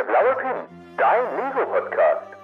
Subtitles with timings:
[0.00, 2.34] Der blaue Pin, dein Lego-Podcast.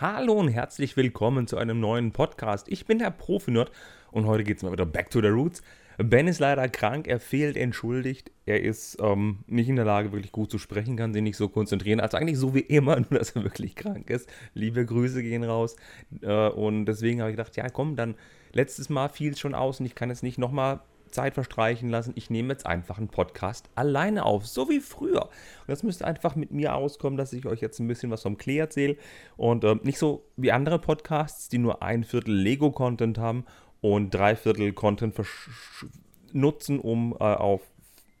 [0.00, 2.68] Hallo und herzlich willkommen zu einem neuen Podcast.
[2.70, 3.70] Ich bin der Profi-Nerd
[4.12, 5.60] und heute geht es mal wieder back to the roots.
[5.98, 8.30] Ben ist leider krank, er fehlt entschuldigt.
[8.46, 11.50] Er ist ähm, nicht in der Lage, wirklich gut zu sprechen, kann sich nicht so
[11.50, 12.00] konzentrieren.
[12.00, 14.32] Also eigentlich so wie immer, nur dass er wirklich krank ist.
[14.54, 15.76] Liebe Grüße gehen raus.
[16.22, 18.14] Äh, und deswegen habe ich gedacht, ja komm, dann
[18.52, 20.80] letztes Mal fiel es schon aus und ich kann es nicht nochmal
[21.12, 22.12] Zeit verstreichen lassen.
[22.16, 25.22] Ich nehme jetzt einfach einen Podcast alleine auf, so wie früher.
[25.22, 28.38] Und das müsste einfach mit mir auskommen, dass ich euch jetzt ein bisschen was vom
[28.38, 28.96] Klee erzähle
[29.36, 33.44] und äh, nicht so wie andere Podcasts, die nur ein Viertel Lego-Content haben
[33.80, 35.20] und drei Viertel Content
[36.32, 37.62] nutzen, um äh, auf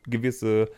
[0.06, 0.68] gewisse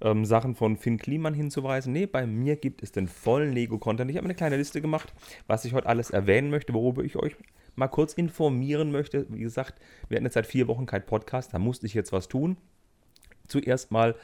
[0.00, 1.92] ähm, Sachen von Finn Kliman hinzuweisen.
[1.92, 4.10] Ne, bei mir gibt es den vollen Lego-Content.
[4.10, 5.12] Ich habe eine kleine Liste gemacht,
[5.46, 7.36] was ich heute alles erwähnen möchte, worüber ich euch
[7.76, 9.26] mal kurz informieren möchte.
[9.28, 12.28] Wie gesagt, wir hatten jetzt seit vier Wochen kein Podcast, da musste ich jetzt was
[12.28, 12.56] tun.
[13.46, 14.16] Zuerst mal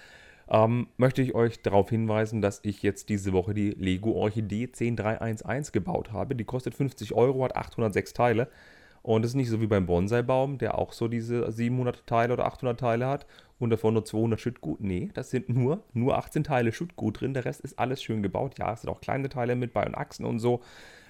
[0.48, 5.72] ähm, möchte ich euch darauf hinweisen, dass ich jetzt diese Woche die Lego Orchidee 10311
[5.72, 6.34] gebaut habe.
[6.34, 8.48] Die kostet 50 Euro, hat 806 Teile.
[9.02, 12.46] Und es ist nicht so wie beim Bonsai-Baum, der auch so diese 700 Teile oder
[12.46, 13.26] 800 Teile hat
[13.58, 14.80] und davon nur 200 Schüttgut.
[14.80, 17.34] Nee, das sind nur, nur 18 Teile Schüttgut drin.
[17.34, 18.58] Der Rest ist alles schön gebaut.
[18.58, 20.60] Ja, es sind auch kleine Teile mit bei und Achsen und so.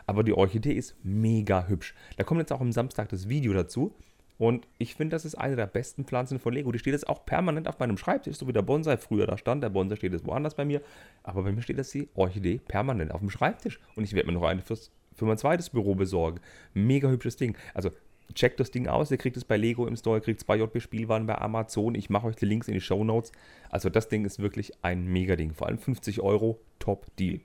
[0.07, 1.95] Aber die Orchidee ist mega hübsch.
[2.17, 3.95] Da kommt jetzt auch am Samstag das Video dazu.
[4.39, 6.73] Und ich finde, das ist eine der besten Pflanzen von Lego.
[6.73, 9.63] Die steht jetzt auch permanent auf meinem Schreibtisch, so wie der Bonsai früher da stand.
[9.63, 10.83] Der Bonsai steht jetzt woanders bei mir.
[11.23, 13.79] Aber bei mir steht das die Orchidee permanent auf dem Schreibtisch.
[13.95, 16.41] Und ich werde mir noch eine fürs, für mein zweites Büro besorgen.
[16.75, 17.57] Mega hübsches Ding.
[17.73, 17.91] Also
[18.35, 19.11] checkt das Ding aus.
[19.11, 21.95] Ihr kriegt es bei Lego im Store, ihr kriegt es bei JB Spielwaren, bei Amazon.
[21.95, 23.33] Ich mache euch die Links in die Show Notes.
[23.71, 25.55] Also das Ding ist wirklich ein mega Ding.
[25.55, 27.41] Vor allem 50 Euro, Top Deal.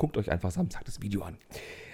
[0.00, 1.36] Guckt euch einfach Samstag das Video an.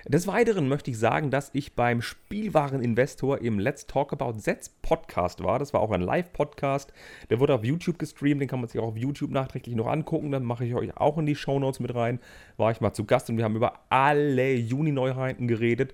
[0.06, 5.42] Des Weiteren möchte ich sagen, dass ich beim Spielwareninvestor im Let's Talk About Sets Podcast
[5.42, 5.58] war.
[5.58, 6.92] Das war auch ein Live-Podcast.
[7.30, 8.40] Der wurde auf YouTube gestreamt.
[8.40, 10.30] Den kann man sich auch auf YouTube nachträglich noch angucken.
[10.30, 12.20] Dann mache ich euch auch in die Show Notes mit rein.
[12.56, 15.92] War ich mal zu Gast und wir haben über alle Juni-Neuheiten geredet.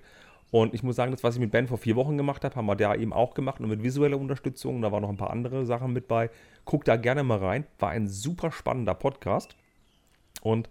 [0.51, 2.67] Und ich muss sagen, das, was ich mit Ben vor vier Wochen gemacht habe, haben
[2.67, 4.83] wir da eben auch gemacht und mit visueller Unterstützung.
[4.83, 6.29] Da waren noch ein paar andere Sachen mit bei.
[6.63, 7.65] Guckt da gerne mal rein.
[7.79, 9.55] War ein super spannender Podcast.
[10.43, 10.69] Und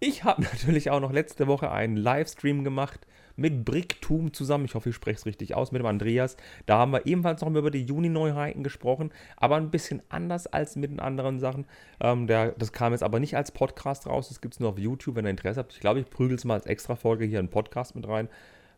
[0.00, 3.06] ich habe natürlich auch noch letzte Woche einen Livestream gemacht
[3.36, 4.66] mit Bricktum zusammen.
[4.66, 6.36] Ich hoffe, ich spreche es richtig aus mit dem Andreas.
[6.66, 10.90] Da haben wir ebenfalls noch über die Juni-Neuheiten gesprochen, aber ein bisschen anders als mit
[10.90, 11.66] den anderen Sachen.
[12.00, 14.28] Ähm, der, das kam jetzt aber nicht als Podcast raus.
[14.28, 15.72] Das gibt es nur auf YouTube, wenn ihr Interesse habt.
[15.72, 18.28] Ich glaube, ich prügel es mal als Extra-Folge hier in einen Podcast mit rein.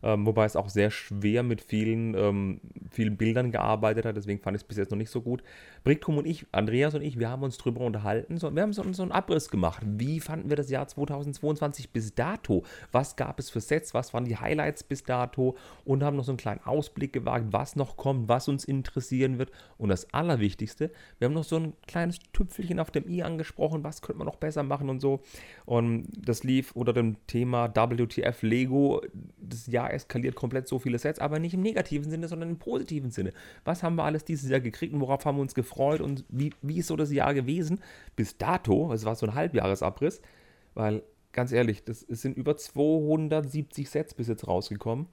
[0.03, 2.59] Ähm, wobei es auch sehr schwer mit vielen, ähm,
[2.91, 5.43] vielen Bildern gearbeitet hat, deswegen fand ich es bis jetzt noch nicht so gut.
[5.85, 8.83] Bricktum und ich, Andreas und ich, wir haben uns drüber unterhalten, so, wir haben so,
[8.91, 9.81] so einen Abriss gemacht.
[9.85, 12.63] Wie fanden wir das Jahr 2022 bis dato?
[12.91, 13.93] Was gab es für Sets?
[13.93, 15.55] Was waren die Highlights bis dato?
[15.85, 19.51] Und haben noch so einen kleinen Ausblick gewagt, was noch kommt, was uns interessieren wird.
[19.77, 24.01] Und das Allerwichtigste, wir haben noch so ein kleines Tüpfelchen auf dem i angesprochen, was
[24.01, 25.21] könnte man noch besser machen und so.
[25.65, 29.01] Und das lief unter dem Thema WTF Lego.
[29.39, 33.11] Das Jahr eskaliert komplett so viele Sets, aber nicht im negativen Sinne, sondern im positiven
[33.11, 33.33] Sinne.
[33.65, 36.53] Was haben wir alles dieses Jahr gekriegt und worauf haben wir uns gefreut und wie,
[36.61, 37.79] wie ist so das Jahr gewesen?
[38.15, 40.21] Bis dato, es war so ein Halbjahresabriss,
[40.73, 45.07] weil ganz ehrlich, das, es sind über 270 Sets bis jetzt rausgekommen.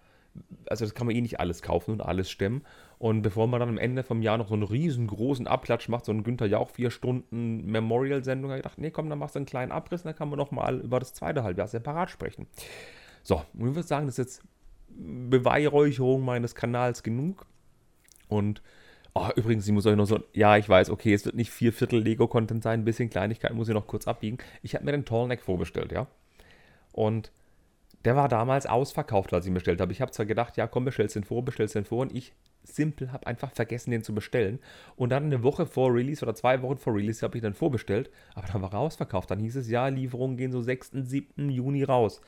[0.68, 2.62] Also das kann man eh nicht alles kaufen und alles stemmen.
[2.98, 6.12] Und bevor man dann am Ende vom Jahr noch so einen riesengroßen Abklatsch macht, so
[6.12, 9.46] ein Günther Jauch vier Stunden Memorial-Sendung, habe ich gedacht, nee, komm, dann machst du einen
[9.46, 12.46] kleinen Abriss, dann kann man noch mal über das zweite Halbjahr separat sprechen.
[13.22, 14.42] So, und ich würde sagen, das ist jetzt
[14.96, 17.46] Beweihräucherung meines Kanals genug.
[18.28, 18.62] Und
[19.14, 21.72] oh, übrigens, ich muss euch noch so, ja, ich weiß, okay, es wird nicht vier
[21.72, 24.38] Viertel Lego-Content sein, ein bisschen Kleinigkeit muss ich noch kurz abbiegen.
[24.62, 26.06] Ich habe mir den Tallneck vorbestellt, ja.
[26.92, 27.32] Und
[28.04, 29.92] der war damals ausverkauft, als ich ihn bestellt habe.
[29.92, 32.00] Ich habe zwar gedacht, ja, komm, bestellst den vor, bestellst den vor.
[32.00, 34.58] Und ich simpel habe einfach vergessen, den zu bestellen.
[34.96, 38.10] Und dann eine Woche vor Release oder zwei Wochen vor Release habe ich dann vorbestellt.
[38.34, 39.30] Aber dann war er ausverkauft.
[39.30, 41.50] Dann hieß es, ja, Lieferungen gehen so 6., 7.
[41.50, 42.22] Juni raus.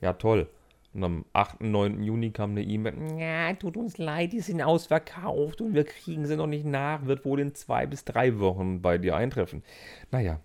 [0.00, 0.48] Ja, toll.
[0.92, 2.02] Und am 8., 9.
[2.02, 6.36] Juni kam eine E-Mail, ja, tut uns leid, die sind ausverkauft und wir kriegen sie
[6.36, 9.62] noch nicht nach, wird wohl in zwei bis drei Wochen bei dir eintreffen.
[10.10, 10.40] Naja,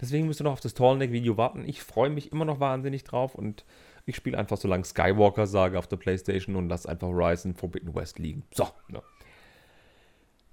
[0.00, 1.64] deswegen müsst ihr noch auf das Tallneck-Video warten.
[1.66, 3.66] Ich freue mich immer noch wahnsinnig drauf und
[4.06, 8.18] ich spiele einfach so lange Skywalker-Sage auf der Playstation und lasse einfach Horizon Forbidden West
[8.18, 8.44] liegen.
[8.52, 9.02] So, ja.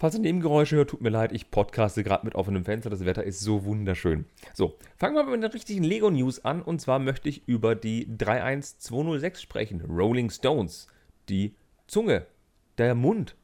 [0.01, 3.25] Falls ihr Nebengeräusche hört, tut mir leid, ich podcaste gerade mit offenem Fenster, das Wetter
[3.25, 4.23] ist so wunderschön.
[4.53, 9.41] So, fangen wir mit den richtigen Lego-News an und zwar möchte ich über die 31206
[9.41, 10.87] sprechen, Rolling Stones,
[11.27, 11.53] die
[11.87, 12.25] Zunge,
[12.77, 13.35] der Mund.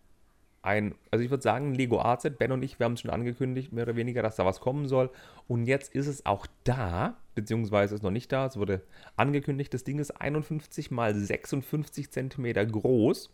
[0.62, 3.74] Ein, also ich würde sagen, Lego Set, Ben und ich, wir haben es schon angekündigt,
[3.74, 5.12] mehr oder weniger, dass da was kommen soll.
[5.50, 8.82] Und jetzt ist es auch da, beziehungsweise ist noch nicht da, es wurde
[9.18, 13.30] angekündigt, das Ding ist 51 mal 56 cm groß.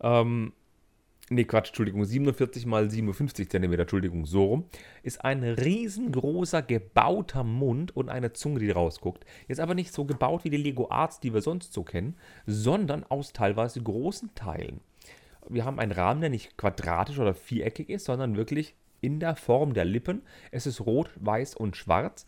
[0.00, 0.52] Ähm,
[1.30, 4.64] nee, Quatsch, Entschuldigung, 47 mal 57 cm, Entschuldigung, so rum,
[5.02, 9.24] ist ein riesengroßer gebauter Mund und eine Zunge, die rausguckt.
[9.48, 12.16] Jetzt aber nicht so gebaut wie die Lego Arts, die wir sonst so kennen,
[12.46, 14.80] sondern aus teilweise großen Teilen.
[15.48, 19.74] Wir haben einen Rahmen, der nicht quadratisch oder viereckig ist, sondern wirklich in der Form
[19.74, 20.22] der Lippen.
[20.50, 22.26] Es ist rot, weiß und schwarz.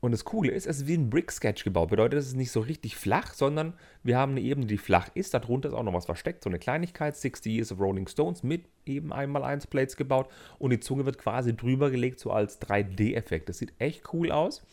[0.00, 1.90] Und das Coole ist, es ist wie ein Brick-Sketch gebaut.
[1.90, 5.34] Bedeutet, es ist nicht so richtig flach, sondern wir haben eine Ebene, die flach ist.
[5.34, 7.16] Darunter ist auch noch was versteckt, so eine Kleinigkeit.
[7.16, 10.28] 60 Years of Rolling Stones mit eben einmal 1 Plates gebaut.
[10.58, 13.50] Und die Zunge wird quasi drüber gelegt, so als 3D-Effekt.
[13.50, 14.64] Das sieht echt cool aus.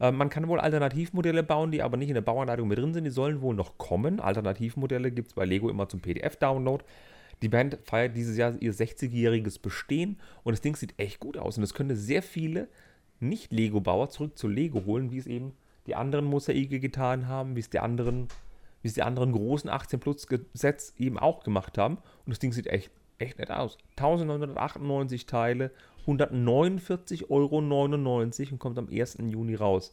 [0.00, 3.04] Äh, man kann wohl Alternativmodelle bauen, die aber nicht in der Bauanleitung mit drin sind.
[3.04, 4.18] Die sollen wohl noch kommen.
[4.18, 6.84] Alternativmodelle gibt es bei Lego immer zum PDF-Download.
[7.42, 11.58] Die Band feiert dieses Jahr ihr 60-jähriges Bestehen und das Ding sieht echt gut aus.
[11.58, 12.68] Und es könnte sehr viele
[13.28, 15.52] nicht-Lego-Bauer zurück zu Lego holen, wie es eben
[15.86, 18.28] die anderen Mosaike getan haben, wie es die anderen,
[18.82, 21.96] wie es die anderen großen 18 Plus Sets eben auch gemacht haben.
[21.96, 23.78] Und das Ding sieht echt, echt nett aus.
[23.96, 25.70] 1998 Teile,
[26.06, 29.18] 149,99 Euro und kommt am 1.
[29.28, 29.92] Juni raus.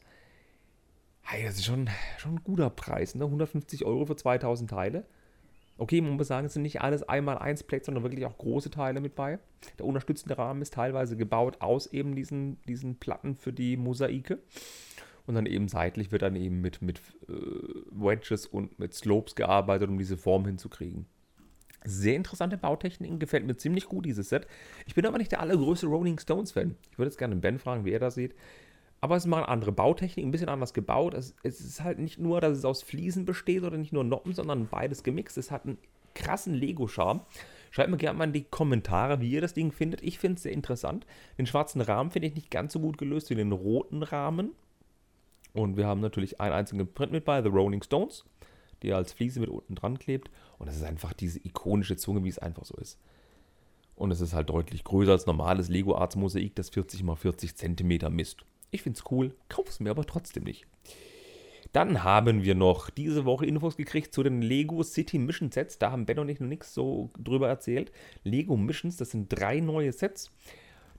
[1.23, 3.25] Hey, das ist schon, schon ein guter Preis, ne?
[3.25, 5.05] 150 Euro für 2000 Teile.
[5.81, 8.69] Okay, man muss sagen, es sind nicht alles einmal eins Plates, sondern wirklich auch große
[8.69, 9.39] Teile mit bei.
[9.79, 14.37] Der unterstützende Rahmen ist teilweise gebaut aus eben diesen, diesen Platten für die Mosaike.
[15.25, 17.33] Und dann eben seitlich wird dann eben mit, mit äh,
[17.89, 21.07] Wedges und mit Slopes gearbeitet, um diese Form hinzukriegen.
[21.83, 24.45] Sehr interessante Bautechniken, gefällt mir ziemlich gut, dieses Set.
[24.85, 26.75] Ich bin aber nicht der allergrößte Rolling Stones-Fan.
[26.91, 28.35] Ich würde jetzt gerne Ben fragen, wie er das sieht.
[29.01, 31.15] Aber es eine andere Bautechnik, ein bisschen anders gebaut.
[31.15, 34.33] Es, es, ist halt nicht nur, dass es aus Fliesen besteht oder nicht nur Noppen,
[34.33, 35.39] sondern beides gemixt.
[35.39, 35.79] Es hat einen
[36.13, 37.21] krassen Lego-Charme.
[37.71, 40.03] Schreibt mir gerne mal in die Kommentare, wie ihr das Ding findet.
[40.03, 41.07] Ich finde es sehr interessant.
[41.39, 44.51] Den schwarzen Rahmen finde ich nicht ganz so gut gelöst wie den roten Rahmen.
[45.53, 48.23] Und wir haben natürlich einen einzigen Print mit bei, The Rolling Stones,
[48.83, 50.29] die als Fliese mit unten dran klebt.
[50.59, 52.99] Und es ist einfach diese ikonische Zunge, wie es einfach so ist.
[53.95, 57.55] Und es ist halt deutlich größer als normales Lego Arts Mosaik, das 40 x 40
[57.55, 58.45] cm misst.
[58.71, 60.65] Ich finde es cool, kauf es mir aber trotzdem nicht.
[61.73, 65.77] Dann haben wir noch diese Woche Infos gekriegt zu den Lego City Mission Sets.
[65.77, 67.91] Da haben Ben und ich noch nichts so drüber erzählt.
[68.23, 70.31] Lego Missions, das sind drei neue Sets.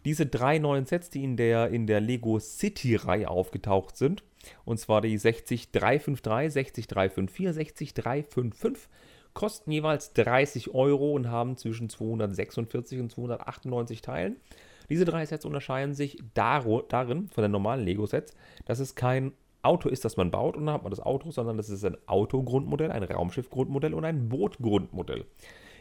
[0.05, 4.25] Diese drei neuen Sets, die in der, in der Lego City-Reihe aufgetaucht sind,
[4.65, 8.89] und zwar die 60353, 60354, 60355,
[9.35, 14.37] kosten jeweils 30 Euro und haben zwischen 246 und 298 Teilen.
[14.93, 18.37] Diese drei Sets unterscheiden sich darin von den normalen Lego-Sets,
[18.67, 21.57] dass es kein Auto ist, das man baut und dann hat man das Auto, sondern
[21.57, 25.25] das ist ein Autogrundmodell, ein Raumschiffgrundmodell und ein Bootgrundmodell.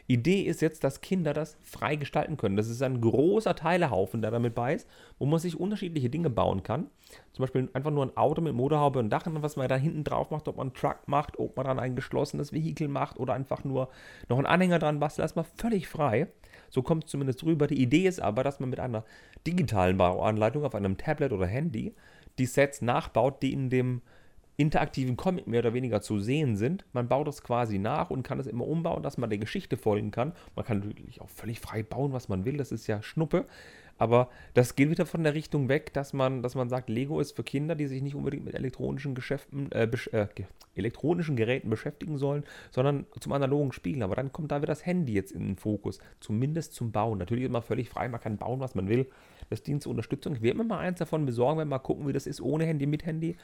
[0.08, 2.56] Idee ist jetzt, dass Kinder das frei gestalten können.
[2.56, 4.88] Das ist ein großer Teilehaufen, der damit bei ist,
[5.20, 6.88] wo man sich unterschiedliche Dinge bauen kann.
[7.34, 10.06] Zum Beispiel einfach nur ein Auto mit Motorhaube und Dach, und was man da hinten
[10.06, 13.34] drauf macht, ob man einen Truck macht, ob man dann ein geschlossenes Vehikel macht oder
[13.34, 13.90] einfach nur
[14.30, 15.26] noch einen Anhänger dran bastelt.
[15.26, 16.28] Das ist mal völlig frei.
[16.72, 17.68] So kommt es zumindest rüber.
[17.68, 19.04] Die Idee ist aber, dass man mit einer
[19.46, 21.94] digitalen Bauanleitung auf einem Tablet oder Handy
[22.40, 24.02] die Sets nachbaut, die in dem
[24.58, 26.86] interaktiven Comic mehr oder weniger zu sehen sind.
[26.94, 30.12] Man baut das quasi nach und kann es immer umbauen, dass man der Geschichte folgen
[30.12, 30.34] kann.
[30.56, 32.58] Man kann natürlich auch völlig frei bauen, was man will.
[32.58, 33.46] Das ist ja Schnuppe.
[33.98, 37.36] Aber das geht wieder von der Richtung weg, dass man, dass man sagt, Lego ist
[37.36, 40.28] für Kinder, die sich nicht unbedingt mit elektronischen Geschäften, äh, äh,
[40.76, 44.04] elektronischen Geräten beschäftigen sollen, sondern zum analogen Spielen.
[44.04, 46.00] Aber dann kommt da wieder das Handy jetzt in den Fokus.
[46.20, 47.20] Zumindest zum Bauen.
[47.20, 49.08] Natürlich ist man völlig frei, man kann bauen, was man will.
[49.50, 50.34] Das dient zur Unterstützung.
[50.34, 52.66] Ich werde mir mal eins davon besorgen, wenn wir mal gucken, wie das ist ohne
[52.66, 53.36] Handy, mit Handy.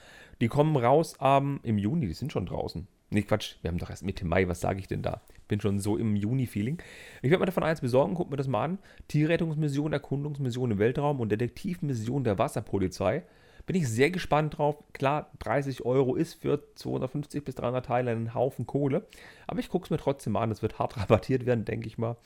[0.41, 2.87] Die kommen raus ähm, im Juni, die sind schon draußen.
[3.09, 5.21] Nee, Quatsch, wir haben doch erst Mitte Mai, was sage ich denn da?
[5.47, 6.81] Bin schon so im Juni-Feeling.
[7.21, 8.79] Ich werde mir davon eins besorgen, guck mir das mal an.
[9.07, 13.23] Tierrettungsmission, Erkundungsmission im Weltraum und Detektivmission der Wasserpolizei.
[13.65, 14.77] Bin ich sehr gespannt drauf.
[14.93, 19.05] Klar, 30 Euro ist für 250 bis 300 Teile ein Haufen Kohle.
[19.45, 20.51] Aber ich gucke es mir trotzdem an.
[20.51, 22.17] Es wird hart rabattiert werden, denke ich mal.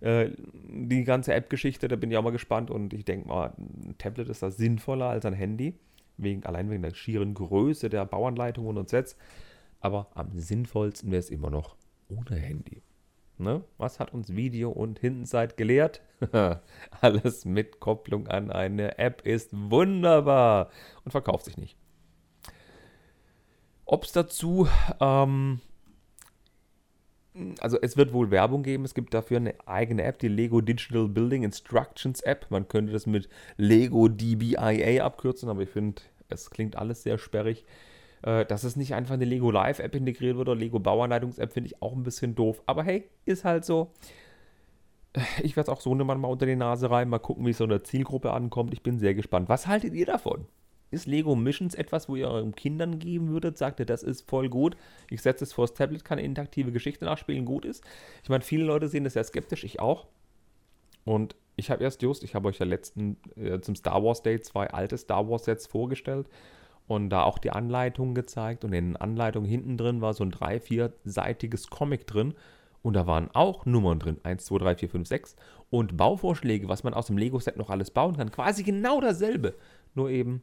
[0.00, 2.70] Äh, die ganze App-Geschichte, da bin ich auch mal gespannt.
[2.70, 5.74] Und ich denke mal, ein Tablet ist da sinnvoller als ein Handy.
[6.18, 9.16] Wegen, allein wegen der schieren Größe der Bauanleitungen und Sets.
[9.80, 11.76] Aber am sinnvollsten wäre es immer noch
[12.08, 12.82] ohne Handy.
[13.38, 13.62] Ne?
[13.76, 16.00] Was hat uns Video und Hindsight gelehrt?
[17.00, 20.70] Alles mit Kopplung an eine App ist wunderbar
[21.04, 21.76] und verkauft sich nicht.
[23.84, 24.66] Ob es dazu,
[25.00, 25.60] ähm,
[27.60, 31.06] also es wird wohl Werbung geben, es gibt dafür eine eigene App, die Lego Digital
[31.06, 32.46] Building Instructions App.
[32.50, 33.28] Man könnte das mit
[33.58, 37.64] Lego DBIA abkürzen, aber ich finde, es klingt alles sehr sperrig.
[38.26, 41.80] Äh, dass es nicht einfach eine Lego Live-App integriert wird oder Lego Bauanleitungs-App, finde ich
[41.80, 42.60] auch ein bisschen doof.
[42.66, 43.92] Aber hey, ist halt so.
[45.42, 47.64] Ich werde es auch so mal unter die Nase rein, mal gucken, wie es so
[47.64, 48.72] in der Zielgruppe ankommt.
[48.72, 49.48] Ich bin sehr gespannt.
[49.48, 50.46] Was haltet ihr davon?
[50.90, 53.58] ist Lego Missions etwas, wo ihr euren Kindern geben würdet?
[53.58, 54.76] Sagt ihr, das ist voll gut.
[55.10, 57.84] Ich setze es vors Tablet, kann interaktive Geschichte nachspielen, gut ist.
[58.22, 60.06] Ich meine, viele Leute sehen das sehr skeptisch, ich auch.
[61.04, 64.40] Und ich habe erst just, ich habe euch ja letzten äh, zum Star Wars Day
[64.40, 66.28] zwei alte Star Wars Sets vorgestellt
[66.86, 68.64] und da auch die Anleitung gezeigt.
[68.64, 72.34] Und in den Anleitungen hinten drin war so ein drei-, vierseitiges Comic drin.
[72.82, 74.18] Und da waren auch Nummern drin.
[74.22, 75.36] 1, 2, 3, 4, 5, 6.
[75.70, 78.30] Und Bauvorschläge, was man aus dem Lego-Set noch alles bauen kann.
[78.30, 79.54] Quasi genau dasselbe.
[79.94, 80.42] Nur eben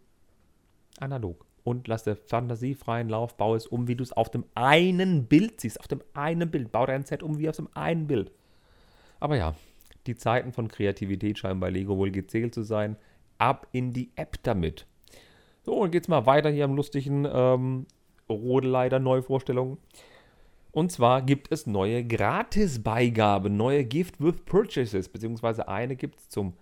[1.00, 1.46] analog.
[1.64, 5.28] Und lass der Fantasie freien Lauf, bau es um, wie du es auf dem einen
[5.28, 5.80] Bild siehst.
[5.80, 6.74] Auf dem einen Bild.
[6.74, 8.32] Bau dein Set um wie auf dem einen Bild.
[9.22, 9.56] Aber ja,
[10.06, 12.98] die Zeiten von Kreativität scheinen bei Lego wohl gezählt zu sein.
[13.38, 14.86] Ab in die App damit.
[15.64, 17.86] So, und geht's mal weiter hier am lustigen ähm,
[18.30, 19.78] Rodeleiter Neuvorstellungen.
[20.72, 26.54] Und zwar gibt es neue Gratisbeigaben, neue Gift with Purchases, beziehungsweise eine gibt es zum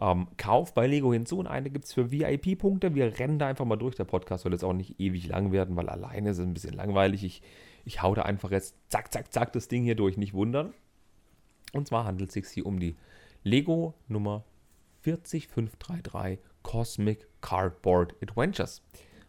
[0.00, 2.94] ähm, Kauf bei Lego hinzu und eine gibt es für VIP-Punkte.
[2.94, 3.94] Wir rennen da einfach mal durch.
[3.94, 6.74] Der Podcast soll jetzt auch nicht ewig lang werden, weil alleine ist es ein bisschen
[6.74, 7.22] langweilig.
[7.24, 7.42] Ich,
[7.84, 10.72] ich hau da einfach jetzt zack, zack, zack das Ding hier durch, nicht wundern.
[11.72, 12.96] Und zwar handelt es sich hier um die
[13.44, 14.44] Lego Nummer
[15.02, 18.82] 40533 Cosmic Cardboard Adventures.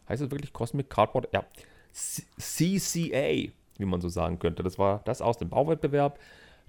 [0.08, 1.30] Heißt es wirklich Cosmic Cardboard?
[1.34, 1.46] Ja.
[1.92, 4.64] CCA, wie man so sagen könnte.
[4.64, 6.20] Das war das aus dem Bauwettbewerb,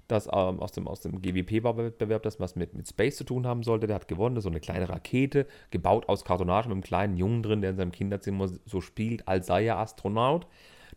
[0.07, 3.63] das ähm, aus dem, aus dem GWP-Bauwettbewerb, das was mit, mit Space zu tun haben
[3.63, 3.87] sollte.
[3.87, 7.61] Der hat gewonnen, so eine kleine Rakete, gebaut aus Kartonage mit einem kleinen Jungen drin,
[7.61, 10.45] der in seinem Kinderzimmer so spielt, als sei er Astronaut.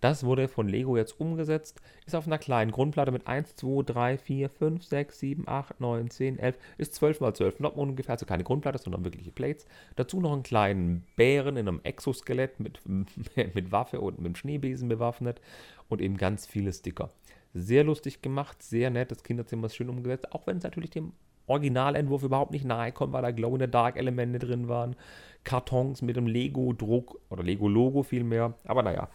[0.00, 4.18] Das wurde von Lego jetzt umgesetzt, ist auf einer kleinen Grundplatte mit 1, 2, 3,
[4.18, 8.26] 4, 5, 6, 7, 8, 9, 10, 11, ist 12 mal 12 Noppen ungefähr, also
[8.26, 9.66] keine Grundplatte, sondern wirkliche Plates.
[9.96, 12.80] Dazu noch einen kleinen Bären in einem Exoskelett mit,
[13.54, 15.40] mit Waffe und mit einem Schneebesen bewaffnet
[15.88, 17.10] und eben ganz viele Sticker.
[17.54, 21.12] Sehr lustig gemacht, sehr nett, das Kinderzimmer ist schön umgesetzt, auch wenn es natürlich dem
[21.48, 24.96] Originalentwurf überhaupt nicht nahe kommt, weil da Glow-in-the-Dark-Elemente drin waren.
[25.44, 28.54] Kartons mit dem Lego-Druck oder Lego-Logo vielmehr.
[28.64, 29.08] Aber naja,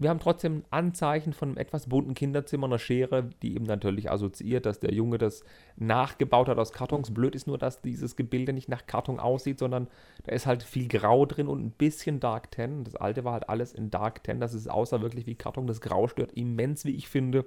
[0.00, 4.64] wir haben trotzdem Anzeichen von einem etwas bunten Kinderzimmer, einer Schere, die eben natürlich assoziiert,
[4.64, 5.42] dass der Junge das
[5.76, 7.12] nachgebaut hat aus Kartons.
[7.12, 9.88] Blöd ist nur, dass dieses Gebilde nicht nach Karton aussieht, sondern
[10.22, 12.84] da ist halt viel Grau drin und ein bisschen Dark Ten.
[12.84, 14.38] Das alte war halt alles in Dark Ten.
[14.38, 15.66] Das ist außer wirklich wie Karton.
[15.66, 17.44] Das Grau stört immens, wie ich finde.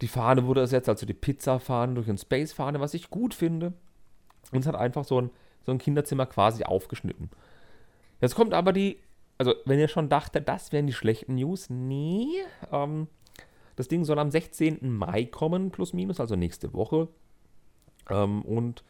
[0.00, 3.74] Die Fahne wurde ersetzt, also die Pizza-Fahne durch eine Space-Fahne, was ich gut finde.
[4.50, 5.30] Und es hat einfach so ein,
[5.64, 7.30] so ein Kinderzimmer quasi aufgeschnitten.
[8.20, 8.98] Jetzt kommt aber die
[9.38, 12.26] also wenn ihr schon dachtet, das wären die schlechten News, nee.
[12.72, 13.06] Ähm,
[13.76, 14.90] das Ding soll am 16.
[14.90, 17.08] Mai kommen, plus minus, also nächste Woche.
[18.10, 18.82] Ähm, und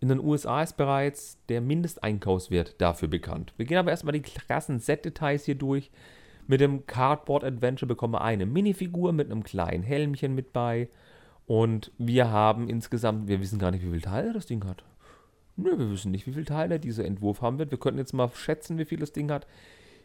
[0.00, 3.54] in den USA ist bereits der Mindesteinkaufswert dafür bekannt.
[3.56, 5.90] Wir gehen aber erstmal die krassen Set-Details hier durch.
[6.46, 10.88] Mit dem Cardboard Adventure bekommen wir eine Minifigur mit einem kleinen Helmchen mit bei.
[11.46, 14.84] Und wir haben insgesamt, wir wissen gar nicht, wie viele Teile das Ding hat.
[15.62, 17.70] Nö, wir wissen nicht, wie viele Teile dieser Entwurf haben wird.
[17.70, 19.46] Wir könnten jetzt mal schätzen, wie viel das Ding hat.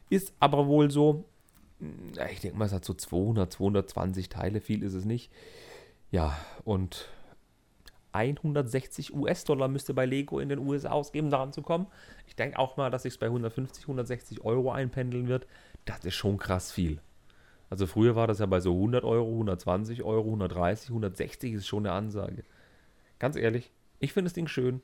[0.09, 1.25] Ist aber wohl so,
[2.31, 4.59] ich denke mal, es hat so 200, 220 Teile.
[4.59, 5.31] Viel ist es nicht.
[6.11, 7.09] Ja, und
[8.11, 11.87] 160 US-Dollar müsste bei Lego in den USA ausgeben, daran zu kommen.
[12.27, 15.47] Ich denke auch mal, dass sich bei 150, 160 Euro einpendeln wird.
[15.85, 16.99] Das ist schon krass viel.
[17.69, 21.85] Also früher war das ja bei so 100 Euro, 120 Euro, 130, 160 ist schon
[21.85, 22.43] eine Ansage.
[23.19, 24.81] Ganz ehrlich, ich finde das Ding schön.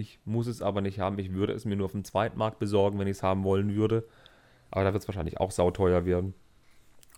[0.00, 1.18] Ich muss es aber nicht haben.
[1.18, 4.08] Ich würde es mir nur auf dem Zweitmarkt besorgen, wenn ich es haben wollen würde.
[4.70, 6.32] Aber da wird es wahrscheinlich auch sauteuer werden.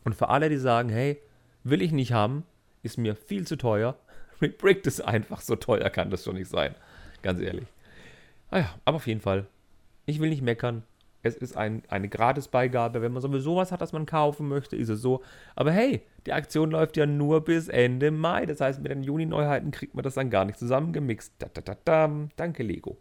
[0.02, 1.22] Und für alle, die sagen, hey,
[1.62, 2.42] will ich nicht haben,
[2.82, 3.96] ist mir viel zu teuer.
[4.58, 6.74] Bricked ist einfach so teuer, kann das schon nicht sein.
[7.22, 7.68] Ganz ehrlich.
[8.50, 9.46] Naja, aber auf jeden Fall.
[10.04, 10.82] Ich will nicht meckern.
[11.22, 13.00] Es ist ein, eine Gratisbeigabe.
[13.00, 15.22] Wenn man sowieso was hat, das man kaufen möchte, ist es so.
[15.54, 18.46] Aber hey, die Aktion läuft ja nur bis Ende Mai.
[18.46, 21.34] Das heißt, mit den Juni-Neuheiten kriegt man das dann gar nicht zusammengemixt.
[21.38, 22.28] Da, da, da, da.
[22.36, 22.96] Danke, Lego.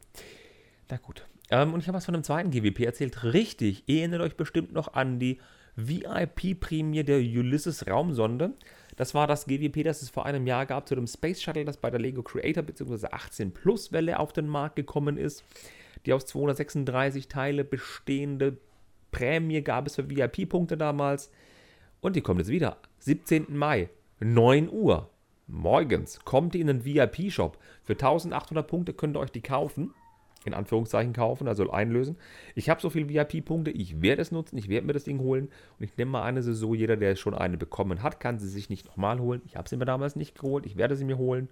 [0.89, 1.25] Na gut.
[1.49, 3.23] Ähm, und ich habe was von einem zweiten GWP erzählt.
[3.23, 3.83] Richtig.
[3.87, 5.39] Ihr erinnert euch bestimmt noch an die
[5.75, 8.53] VIP-Prämie der Ulysses Raumsonde.
[8.97, 11.77] Das war das GWP, das es vor einem Jahr gab zu dem Space Shuttle, das
[11.77, 13.07] bei der Lego Creator bzw.
[13.11, 15.43] 18 Plus Welle auf den Markt gekommen ist.
[16.05, 18.57] Die aus 236 Teile bestehende
[19.11, 21.31] Prämie gab es für VIP-Punkte damals.
[21.99, 22.77] Und die kommt jetzt wieder.
[22.99, 23.55] 17.
[23.55, 23.89] Mai,
[24.19, 25.09] 9 Uhr.
[25.47, 27.57] Morgens kommt die in den VIP-Shop.
[27.83, 29.93] Für 1800 Punkte könnt ihr euch die kaufen.
[30.43, 32.17] In Anführungszeichen kaufen, also einlösen.
[32.55, 35.49] Ich habe so viele VIP-Punkte, ich werde es nutzen, ich werde mir das Ding holen.
[35.77, 38.67] Und ich nehme mal eine so, jeder, der schon eine bekommen hat, kann sie sich
[38.67, 39.43] nicht nochmal holen.
[39.45, 41.47] Ich habe sie mir damals nicht geholt, ich werde sie mir holen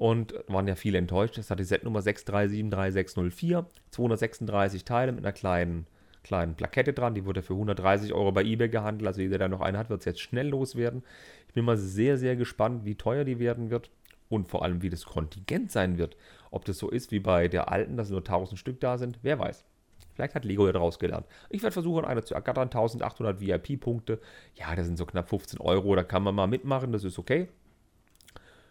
[0.00, 1.36] und waren ja viele enttäuscht.
[1.36, 5.86] Das hat die Setnummer 63730604, 236 Teile mit einer kleinen,
[6.24, 7.14] kleinen Plakette dran.
[7.14, 9.06] Die wurde für 130 Euro bei eBay gehandelt.
[9.06, 11.02] Also jeder, der noch eine hat, wird es jetzt schnell loswerden.
[11.48, 13.90] Ich bin mal sehr, sehr gespannt, wie teuer die werden wird
[14.30, 16.16] und vor allem, wie das Kontingent sein wird.
[16.50, 19.38] Ob das so ist wie bei der alten, dass nur 1000 Stück da sind, wer
[19.38, 19.66] weiß.
[20.14, 21.26] Vielleicht hat Lego ja daraus gelernt.
[21.50, 22.68] Ich werde versuchen, eine zu ergattern.
[22.68, 24.18] 1800 VIP-Punkte.
[24.54, 25.94] Ja, das sind so knapp 15 Euro.
[25.94, 26.90] Da kann man mal mitmachen.
[26.90, 27.48] Das ist okay.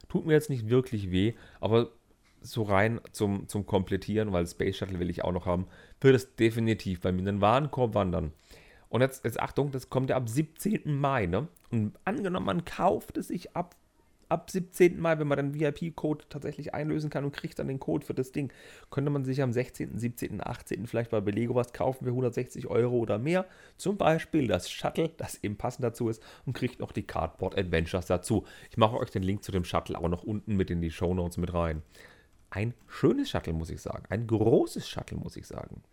[0.09, 1.91] Tut mir jetzt nicht wirklich weh, aber
[2.41, 5.67] so rein zum, zum Komplettieren, weil Space Shuttle will ich auch noch haben,
[6.01, 8.33] wird es definitiv bei mir in den Warenkorb wandern.
[8.89, 10.81] Und jetzt, jetzt Achtung, das kommt ja ab 17.
[10.99, 11.47] Mai, ne?
[11.71, 13.75] Und angenommen, man kauft es sich ab
[14.29, 14.99] ab 17.
[14.99, 18.31] Mai, wenn man den VIP-Code tatsächlich einlösen kann und kriegt dann den Code für das
[18.31, 18.53] Ding,
[18.91, 20.87] könnte man sich am 16., 17., 18.
[20.87, 23.45] vielleicht bei Belego was kaufen für 160 Euro oder mehr.
[23.77, 28.05] Zum Beispiel das Shuttle, das eben passend dazu ist und kriegt noch die Cardboard Adventures
[28.05, 28.45] dazu.
[28.69, 31.13] Ich mache euch den Link zu dem Shuttle auch noch unten mit in die Show
[31.13, 31.81] Notes mit rein.
[32.51, 34.05] Ein schönes Shuttle, muss ich sagen.
[34.09, 35.83] Ein großes Shuttle, muss ich sagen.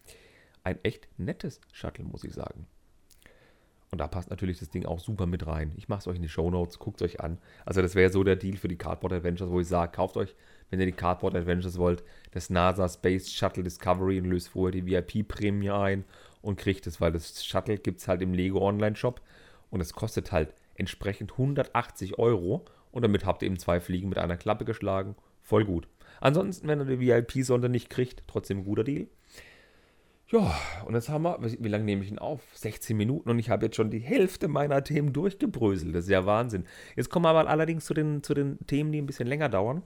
[0.62, 2.66] Ein echt nettes Shuttle, muss ich sagen.
[3.90, 5.72] Und da passt natürlich das Ding auch super mit rein.
[5.76, 7.38] Ich mache es euch in die Show Notes, guckt es euch an.
[7.64, 10.34] Also das wäre so der Deal für die Cardboard Adventures, wo ich sage, kauft euch,
[10.70, 12.02] wenn ihr die Cardboard Adventures wollt,
[12.32, 16.04] das NASA Space Shuttle Discovery und löst vorher die VIP-Prämie ein
[16.42, 19.20] und kriegt es, weil das Shuttle gibt es halt im Lego Online-Shop
[19.70, 24.18] und es kostet halt entsprechend 180 Euro und damit habt ihr eben zwei Fliegen mit
[24.18, 25.14] einer Klappe geschlagen.
[25.42, 25.86] Voll gut.
[26.20, 29.06] Ansonsten, wenn ihr die VIP-Sonde nicht kriegt, trotzdem ein guter Deal.
[30.28, 30.52] Ja,
[30.84, 32.40] und jetzt haben wir, wie lange nehme ich ihn auf?
[32.54, 35.94] 16 Minuten und ich habe jetzt schon die Hälfte meiner Themen durchgebröselt.
[35.94, 36.64] Das ist ja Wahnsinn.
[36.96, 39.84] Jetzt kommen wir aber allerdings zu den, zu den Themen, die ein bisschen länger dauern.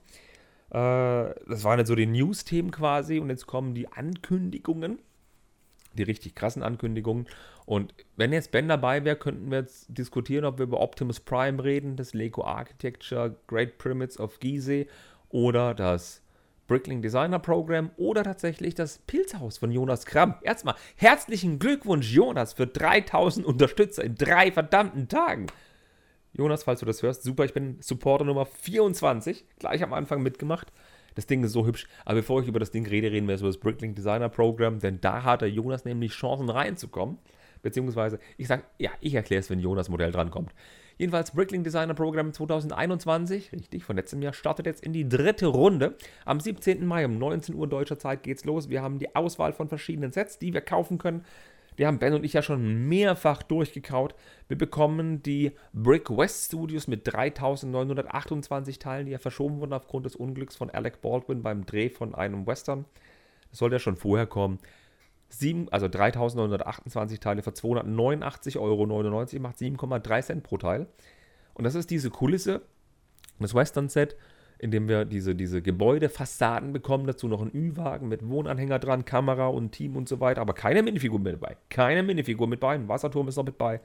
[0.71, 5.01] Äh, das waren jetzt so die News-Themen quasi und jetzt kommen die Ankündigungen.
[5.93, 7.27] Die richtig krassen Ankündigungen.
[7.67, 11.63] Und wenn jetzt Ben dabei wäre, könnten wir jetzt diskutieren, ob wir über Optimus Prime
[11.63, 14.87] reden, das Lego Architecture Great Pyramids of Gizeh
[15.29, 16.23] oder das
[16.71, 20.37] Brickling Designer Program oder tatsächlich das Pilzhaus von Jonas Kramm.
[20.43, 25.49] Erstmal herzlichen Glückwunsch, Jonas, für 3000 Unterstützer in drei verdammten Tagen.
[26.33, 30.73] Jonas, falls du das hörst, super, ich bin Supporter Nummer 24, gleich am Anfang mitgemacht.
[31.17, 31.89] Das Ding ist so hübsch.
[32.05, 34.79] Aber bevor ich über das Ding rede, reden wir jetzt über das Bricklink Designer Program,
[34.79, 37.19] denn da hat der Jonas nämlich Chancen reinzukommen.
[37.63, 40.53] Beziehungsweise, ich sage, ja, ich erkläre es, wenn Jonas Modell drankommt.
[41.01, 45.97] Jedenfalls Brickling Designer Program 2021, richtig, von letztem Jahr, startet jetzt in die dritte Runde.
[46.27, 46.85] Am 17.
[46.85, 48.69] Mai um 19 Uhr deutscher Zeit geht's los.
[48.69, 51.25] Wir haben die Auswahl von verschiedenen Sets, die wir kaufen können.
[51.79, 54.15] Die haben Ben und ich ja schon mehrfach durchgekaut.
[54.47, 60.17] Wir bekommen die Brick West Studios mit 3928 Teilen, die ja verschoben wurden aufgrund des
[60.17, 62.85] Unglücks von Alec Baldwin beim Dreh von einem Western.
[63.49, 64.59] Das sollte ja schon vorher kommen.
[65.31, 68.87] 7, also 3928 Teile für 289,99 Euro,
[69.41, 70.87] macht 7,3 Cent pro Teil.
[71.55, 72.63] Und das ist diese Kulisse,
[73.39, 74.17] das Western-Set,
[74.59, 79.47] in dem wir diese, diese Gebäudefassaden bekommen, dazu noch ein Ü-Wagen mit Wohnanhänger dran, Kamera
[79.47, 81.57] und Team und so weiter, aber keine Minifigur mit dabei.
[81.71, 83.81] Keine Minifigur mit bei, ein Wasserturm ist noch mit bei.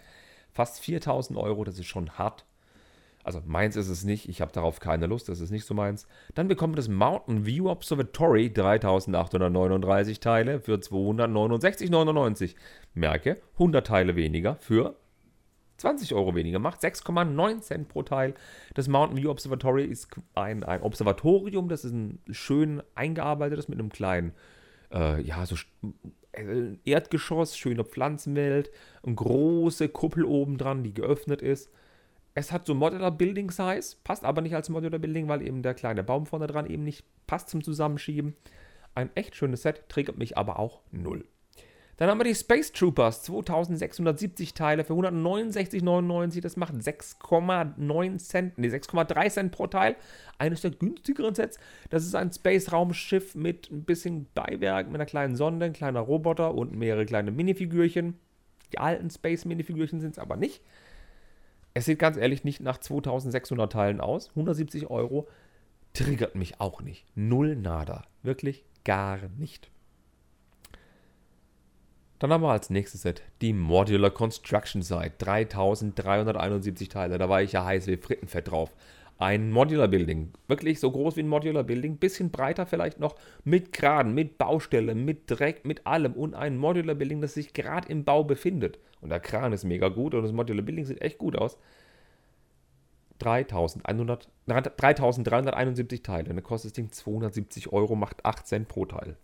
[0.51, 2.45] Fast 4000 Euro, das ist schon hart.
[3.25, 6.05] Also meins ist es nicht, ich habe darauf keine Lust, das ist nicht so meins.
[6.35, 12.53] Dann bekommen wir das Mountain View Observatory, 3839 Teile für 269,99.
[12.93, 14.95] Merke, 100 Teile weniger für
[15.77, 18.35] 20 Euro weniger, macht 6,9 Cent pro Teil.
[18.75, 23.89] Das Mountain View Observatory ist ein, ein Observatorium, das ist ein schön eingearbeitetes mit einem
[23.89, 24.33] kleinen,
[24.93, 25.55] äh, ja, so
[26.33, 28.69] äh, Erdgeschoss, schöne Pflanzenwelt,
[29.01, 31.71] eine große Kuppel oben dran, die geöffnet ist.
[32.37, 35.73] Es hat so Modular Building Size, passt aber nicht als Modular Building, weil eben der
[35.73, 38.35] kleine Baum vorne dran eben nicht passt zum Zusammenschieben.
[38.93, 41.25] Ein echt schönes Set, triggert mich aber auch null.
[41.95, 46.41] Dann haben wir die Space Troopers, 2670 Teile für 169,99.
[46.41, 49.95] Das macht 6,9 Cent, nee, 6,3 Cent pro Teil.
[50.37, 51.57] Eines der günstigeren Sets.
[51.89, 56.53] Das ist ein Space-Raumschiff mit ein bisschen Beiwerk, mit einer kleinen Sonde, ein kleiner Roboter
[56.53, 58.19] und mehrere kleine Minifigürchen.
[58.73, 60.61] Die alten Space-Minifigürchen sind es aber nicht.
[61.75, 64.29] Es sieht ganz ehrlich nicht nach 2600 Teilen aus.
[64.29, 65.27] 170 Euro
[65.93, 67.05] triggert mich auch nicht.
[67.15, 68.05] Null nada.
[68.23, 69.69] Wirklich gar nicht.
[72.19, 75.15] Dann haben wir als nächstes Set die Modular Construction Site.
[75.17, 77.17] 3371 Teile.
[77.17, 78.73] Da war ich ja heiß wie Frittenfett drauf.
[79.17, 80.33] Ein Modular Building.
[80.47, 81.97] Wirklich so groß wie ein Modular Building.
[81.97, 83.15] Bisschen breiter vielleicht noch.
[83.43, 86.13] Mit Graden, mit Baustelle, mit Dreck, mit allem.
[86.13, 88.77] Und ein Modular Building, das sich gerade im Bau befindet.
[89.01, 91.57] Und der Kran ist mega gut und das Modular Building sieht echt gut aus.
[93.19, 96.29] 3371 Teile.
[96.29, 99.15] Dann kostet das Ding 270 Euro, macht 8 Cent pro Teil.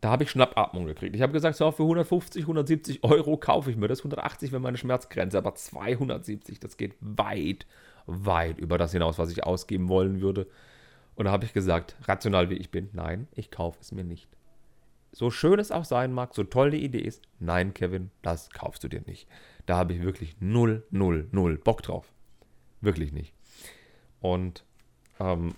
[0.00, 1.14] Da habe ich Schnappatmung gekriegt.
[1.14, 4.00] Ich habe gesagt, so für 150, 170 Euro kaufe ich mir das.
[4.00, 7.66] 180 wäre meine Schmerzgrenze, aber 270, das geht weit,
[8.06, 10.46] weit über das hinaus, was ich ausgeben wollen würde.
[11.14, 14.28] Und da habe ich gesagt, rational wie ich bin, nein, ich kaufe es mir nicht
[15.12, 18.84] so schön es auch sein mag, so toll die Idee ist, nein, Kevin, das kaufst
[18.84, 19.28] du dir nicht.
[19.66, 22.12] Da habe ich wirklich null, null, null Bock drauf.
[22.80, 23.34] Wirklich nicht.
[24.20, 24.64] Und
[25.18, 25.54] ähm,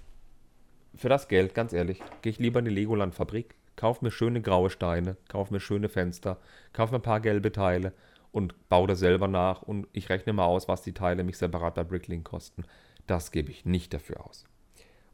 [0.94, 4.68] für das Geld, ganz ehrlich, gehe ich lieber in die Legoland-Fabrik, Kauf mir schöne graue
[4.68, 6.38] Steine, kauf mir schöne Fenster,
[6.74, 7.94] kauf mir ein paar gelbe Teile
[8.32, 11.74] und baue das selber nach und ich rechne mal aus, was die Teile mich separat
[11.74, 12.64] bei Bricklink kosten.
[13.06, 14.44] Das gebe ich nicht dafür aus.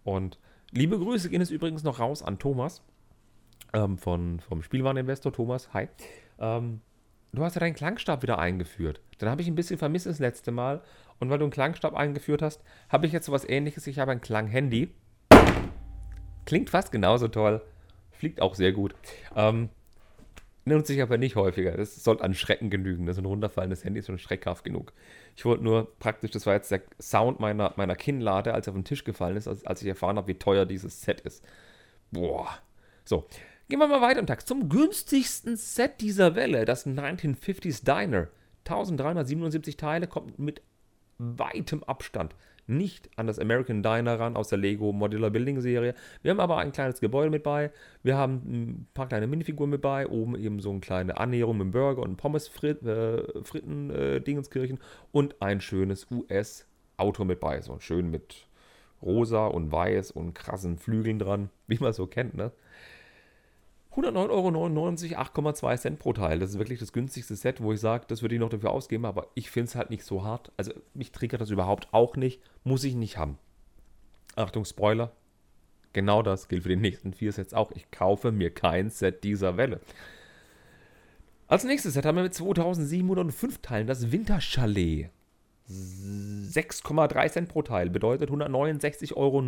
[0.04, 0.38] Und
[0.70, 2.83] liebe Grüße gehen es übrigens noch raus an Thomas
[3.72, 5.72] ähm, von, vom Spielwareninvestor Thomas.
[5.74, 5.88] Hi.
[6.38, 6.81] Ähm,
[7.33, 9.00] du hast ja deinen Klangstab wieder eingeführt.
[9.18, 10.83] Dann habe ich ein bisschen vermisst das letzte Mal.
[11.18, 13.87] Und weil du einen Klangstab eingeführt hast, habe ich jetzt sowas ähnliches.
[13.88, 14.94] Ich habe ein Klang-Handy.
[16.44, 17.61] Klingt fast genauso toll.
[18.12, 18.94] Fliegt auch sehr gut.
[19.35, 19.68] Ähm,
[20.68, 21.76] nutze ich aber nicht häufiger.
[21.76, 23.07] Das soll an Schrecken genügen.
[23.07, 24.92] Das ist ein runterfallendes Handy ist schon schreckhaft genug.
[25.37, 28.78] Ich wollte nur praktisch, das war jetzt der Sound meiner, meiner Kinnlade, als er auf
[28.78, 31.44] den Tisch gefallen ist, als, als ich erfahren habe, wie teuer dieses Set ist.
[32.11, 32.48] Boah.
[33.04, 33.26] So,
[33.68, 34.46] gehen wir mal weiter im Takt.
[34.46, 38.28] Zum günstigsten Set dieser Welle, das 1950s Diner.
[38.64, 40.61] 1377 Teile, kommt mit
[41.18, 42.35] weitem Abstand
[42.68, 45.94] nicht an das American Diner ran aus der Lego Modular Building Serie.
[46.22, 47.70] Wir haben aber ein kleines Gebäude mit bei.
[48.02, 50.07] Wir haben ein paar kleine Minifiguren mit bei.
[50.07, 54.76] Oben eben so eine kleine Annäherung mit Burger und Pommes Frit, äh, äh,
[55.12, 57.61] und ein schönes US-Auto mit bei.
[57.61, 58.46] So schön mit
[59.02, 62.52] rosa und weiß und krassen Flügeln dran, wie man so kennt, ne?
[63.98, 66.38] 109,99 Euro, 8,2 Cent pro Teil.
[66.38, 69.04] Das ist wirklich das günstigste Set, wo ich sage, das würde ich noch dafür ausgeben,
[69.04, 70.52] aber ich finde es halt nicht so hart.
[70.56, 72.40] Also mich triggert das überhaupt auch nicht.
[72.64, 73.38] Muss ich nicht haben.
[74.37, 75.12] Achtung, Spoiler.
[75.92, 77.72] Genau das gilt für die nächsten vier Sets auch.
[77.72, 79.80] Ich kaufe mir kein Set dieser Welle.
[81.48, 85.11] Als nächstes Set haben wir mit 2705 Teilen das Winterchalet.
[85.70, 89.42] 6,3 Cent pro Teil bedeutet 169,99 Euro.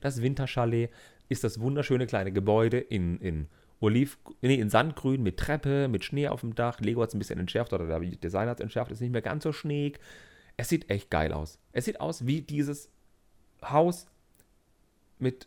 [0.00, 0.90] Das Winterchalet
[1.28, 3.48] ist das wunderschöne kleine Gebäude in, in
[3.80, 6.80] Oliv, nee, in Sandgrün mit Treppe, mit Schnee auf dem Dach.
[6.80, 9.22] Lego hat es ein bisschen entschärft oder der Designer hat es entschärft, ist nicht mehr
[9.22, 10.00] ganz so schneeig.
[10.56, 11.60] Es sieht echt geil aus.
[11.72, 12.90] Es sieht aus wie dieses
[13.62, 14.06] Haus
[15.18, 15.46] mit,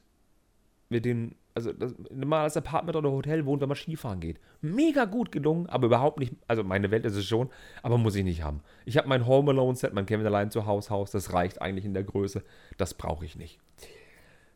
[0.87, 4.39] mit den, also das, mal als Apartment oder Hotel wohnt, wenn man Skifahren geht.
[4.61, 7.49] Mega gut gelungen, aber überhaupt nicht, also meine Welt ist es schon,
[7.83, 8.61] aber muss ich nicht haben.
[8.85, 11.83] Ich habe mein Home Alone Set, mein Kevin allein zu Haus Haus, das reicht eigentlich
[11.83, 12.43] in der Größe.
[12.77, 13.59] Das brauche ich nicht.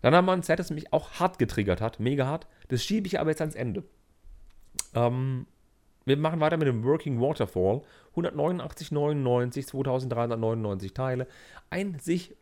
[0.05, 2.45] Dann haben wir ein Set, das mich auch hart getriggert hat, mega hart.
[2.67, 3.83] Das schiebe ich aber jetzt ans Ende.
[4.93, 5.47] Ähm,
[6.05, 7.81] wir machen weiter mit dem Working Waterfall.
[8.15, 11.25] 189,99, 2399 Teile.
[11.71, 12.35] Ein sich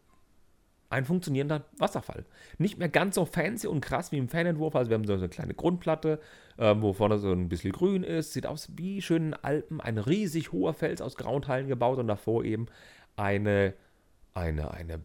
[0.90, 2.26] ein funktionierender Wasserfall.
[2.58, 4.76] Nicht mehr ganz so fancy und krass wie im Fanentwurf.
[4.76, 6.20] Also wir haben so eine kleine Grundplatte,
[6.58, 8.34] äh, wo vorne so ein bisschen grün ist.
[8.34, 9.80] Sieht aus wie schönen Alpen.
[9.80, 12.66] Ein riesig hoher Fels aus grauen Teilen gebaut und davor eben
[13.16, 13.74] eine,
[14.34, 15.00] eine, eine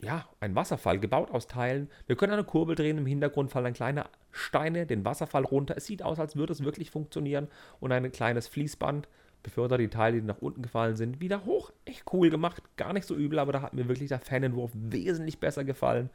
[0.00, 1.90] ja, ein Wasserfall gebaut aus Teilen.
[2.06, 5.76] Wir können eine Kurbel drehen, im Hintergrund fallen kleine Steine den Wasserfall runter.
[5.76, 7.48] Es sieht aus, als würde es wirklich funktionieren.
[7.80, 9.08] Und ein kleines Fließband
[9.42, 11.72] befördert die Teile, die nach unten gefallen sind, wieder hoch.
[11.84, 15.40] Echt cool gemacht, gar nicht so übel, aber da hat mir wirklich der Fanentwurf wesentlich
[15.40, 16.10] besser gefallen.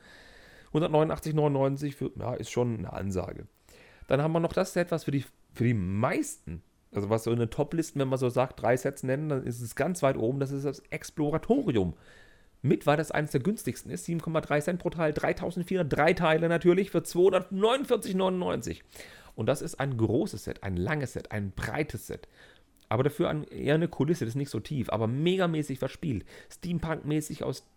[0.74, 3.48] 189,99 ja, ist schon eine Ansage.
[4.08, 6.62] Dann haben wir noch das Set, was für die, für die meisten,
[6.94, 9.62] also was so in den Top-Listen, wenn man so sagt, drei Sets nennen, dann ist
[9.62, 11.96] es ganz weit oben, das ist das Exploratorium
[12.64, 14.08] mit, weil das eines der günstigsten ist.
[14.08, 18.80] 7,3 Cent pro Teil, 3400, drei Teile natürlich für 249,99.
[19.36, 22.28] Und das ist ein großes Set, ein langes Set, ein breites Set.
[22.90, 26.26] Aber dafür ein, eher eine Kulisse, das ist nicht so tief, aber megamäßig verspielt.
[26.50, 27.68] Steampunk-mäßig aus,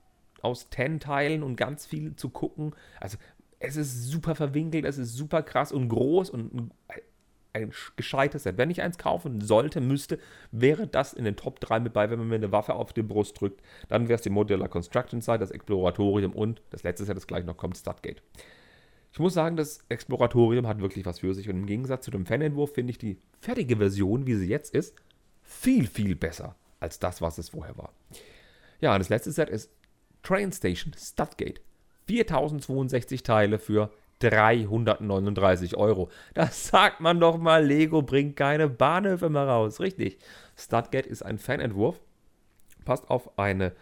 [0.40, 2.74] aus 10 Teilen und ganz viel zu gucken.
[3.00, 3.18] Also
[3.58, 6.70] es ist super verwinkelt, es ist super krass und groß und
[7.56, 8.58] ein gescheites Set.
[8.58, 10.18] Wenn ich eins kaufen sollte, müsste,
[10.52, 13.02] wäre das in den Top 3 mit bei, wenn man mir eine Waffe auf die
[13.02, 13.60] Brust drückt.
[13.88, 17.44] Dann wäre es die Modular Construction Site, das Exploratorium und das letzte Set, das gleich
[17.44, 18.22] noch kommt, Studgate.
[19.12, 22.26] Ich muss sagen, das Exploratorium hat wirklich was für sich und im Gegensatz zu dem
[22.26, 24.94] Fanentwurf finde ich die fertige Version, wie sie jetzt ist,
[25.42, 27.92] viel, viel besser als das, was es vorher war.
[28.80, 29.70] Ja, das letzte Set ist
[30.22, 31.60] Train Station Studgate.
[32.06, 36.08] 4062 Teile für 339 Euro.
[36.34, 39.80] Das sagt man doch mal, Lego bringt keine Bahnhöfe mehr raus.
[39.80, 40.18] Richtig.
[40.56, 42.00] Studgate ist ein Fanentwurf.
[42.84, 43.72] Passt auf eine,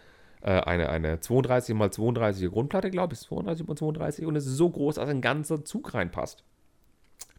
[0.41, 3.19] äh, eine, eine 32 x 32 Grundplatte, glaube ich.
[3.21, 6.43] 32 x 32 und es ist so groß, dass ein ganzer Zug reinpasst.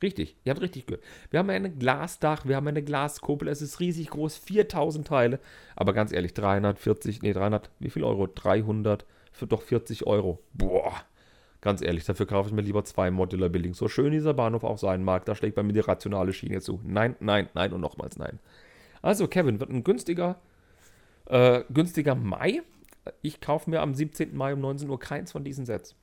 [0.03, 1.03] Richtig, ihr habt richtig gehört.
[1.31, 5.41] Wir haben ein Glasdach, wir haben eine Glaskuppel, es ist riesig groß, 4000 Teile.
[5.75, 8.27] Aber ganz ehrlich, 340, nee, 300, wie viel Euro?
[8.27, 10.43] 300, für doch 40 Euro.
[10.53, 10.93] Boah,
[11.67, 13.79] Ganz ehrlich, dafür kaufe ich mir lieber zwei Modular Buildings.
[13.79, 16.81] So schön dieser Bahnhof auch sein mag, da schlägt bei mir die rationale Schiene zu.
[16.85, 18.39] Nein, nein, nein und nochmals nein.
[19.03, 20.37] Also, Kevin, wird ein günstiger,
[21.25, 22.63] äh, günstiger Mai.
[23.21, 24.37] Ich kaufe mir am 17.
[24.37, 25.97] Mai um 19 Uhr keins von diesen Sets.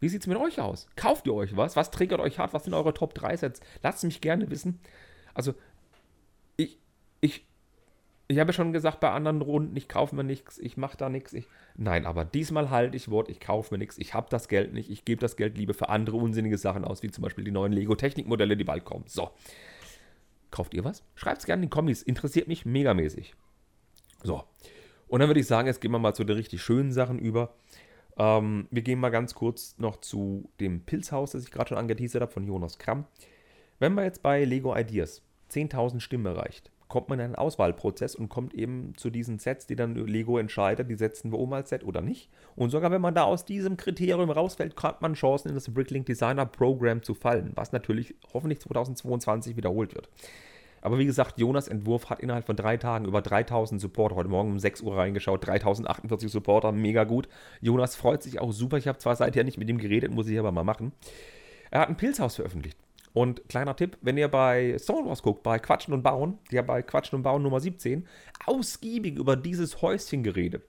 [0.00, 0.86] Wie sieht es mit euch aus?
[0.96, 1.76] Kauft ihr euch was?
[1.76, 2.54] Was triggert euch hart?
[2.54, 3.60] Was sind eure Top 3 Sets?
[3.82, 4.80] Lasst mich gerne wissen.
[5.34, 5.52] Also,
[8.32, 11.34] ich, habe schon gesagt, bei anderen Runden, ich kaufe mir nichts, ich mache da nichts.
[11.76, 14.90] Nein, aber diesmal halte ich Wort, ich kaufe mir nichts, ich habe das Geld nicht,
[14.90, 17.72] ich gebe das Geld lieber für andere unsinnige Sachen aus, wie zum Beispiel die neuen
[17.72, 19.04] Lego-Technikmodelle, die bald kommen.
[19.06, 19.30] So.
[20.50, 21.02] Kauft ihr was?
[21.14, 23.34] Schreibt es gerne in die Kommis, interessiert mich megamäßig.
[24.22, 24.44] So.
[25.08, 27.54] Und dann würde ich sagen, jetzt gehen wir mal zu den richtig schönen Sachen über.
[28.16, 32.22] Ähm, wir gehen mal ganz kurz noch zu dem Pilzhaus, das ich gerade schon angeteasert
[32.22, 33.04] habe, von Jonas Kramm.
[33.78, 38.28] Wenn man jetzt bei Lego Ideas 10.000 Stimmen erreicht, kommt man in einen Auswahlprozess und
[38.28, 41.84] kommt eben zu diesen Sets, die dann Lego entscheidet, die setzen wir um als Set
[41.84, 42.28] oder nicht.
[42.54, 46.04] Und sogar wenn man da aus diesem Kriterium rausfällt, hat man Chancen, in das Bricklink
[46.04, 50.10] Designer Program zu fallen, was natürlich hoffentlich 2022 wiederholt wird.
[50.82, 54.14] Aber wie gesagt, Jonas Entwurf hat innerhalb von drei Tagen über 3000 Supporter.
[54.14, 57.26] Heute Morgen um 6 Uhr reingeschaut, 3048 Supporter, mega gut.
[57.62, 58.76] Jonas freut sich auch super.
[58.76, 60.92] Ich habe zwar seither nicht mit ihm geredet, muss ich aber mal machen.
[61.70, 62.76] Er hat ein Pilzhaus veröffentlicht.
[63.12, 67.16] Und kleiner Tipp, wenn ihr bei Stonewalls guckt, bei Quatschen und Bauen, ja bei Quatschen
[67.16, 68.06] und Bauen Nummer 17,
[68.46, 70.62] ausgiebig über dieses Häuschen geredet.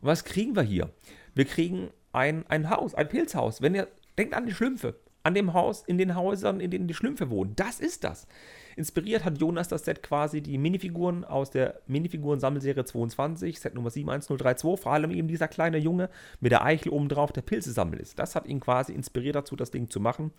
[0.00, 0.90] Und was kriegen wir hier?
[1.34, 3.62] Wir kriegen ein, ein Haus, ein Pilzhaus.
[3.62, 6.94] Wenn ihr denkt an die Schlümpfe, an dem Haus, in den Häusern, in denen die
[6.94, 7.54] Schlümpfe wohnen.
[7.56, 8.26] Das ist das.
[8.74, 14.82] Inspiriert hat Jonas das Set quasi die Minifiguren aus der Minifiguren-Sammelserie 22, Set Nummer 71032,
[14.82, 16.08] vor allem eben dieser kleine Junge
[16.40, 18.18] mit der Eichel oben drauf, der Pilze sammelt.
[18.18, 20.32] Das hat ihn quasi inspiriert dazu, das Ding zu machen.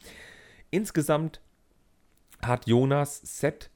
[0.73, 1.39] Insgesamt
[2.41, 3.69] hat Jonas Set,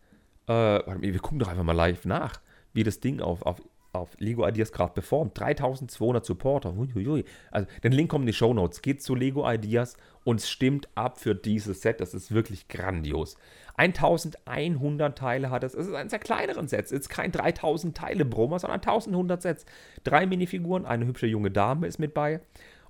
[0.48, 2.42] äh, wir gucken doch einfach mal live nach,
[2.74, 3.62] wie das Ding auf, auf,
[3.94, 5.40] auf Lego Ideas gerade performt.
[5.40, 6.74] 3200 Supporter.
[6.76, 7.24] Uiuiui.
[7.52, 8.82] Also, den Link kommt in die Show Notes.
[8.82, 12.02] Geht zu Lego Ideas und stimmt ab für dieses Set.
[12.02, 13.38] Das ist wirklich grandios.
[13.76, 15.76] 1100 Teile hat es.
[15.76, 16.92] Es ist eines der kleineren Sets.
[16.92, 19.66] Es ist kein 3000 Teile Brummer, sondern 1100 Sets.
[20.04, 22.42] Drei Minifiguren, eine hübsche junge Dame ist mit bei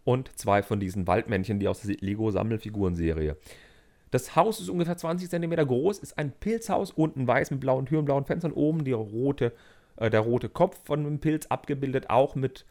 [0.05, 3.35] und zwei von diesen Waldmännchen, die aus der Lego Sammelfiguren-Serie.
[4.11, 8.05] Das Haus ist ungefähr 20 cm groß, ist ein Pilzhaus, unten weiß mit blauen Türen,
[8.05, 9.53] blauen Fenstern, oben die rote,
[9.97, 12.65] äh, der rote Kopf von dem Pilz abgebildet, auch mit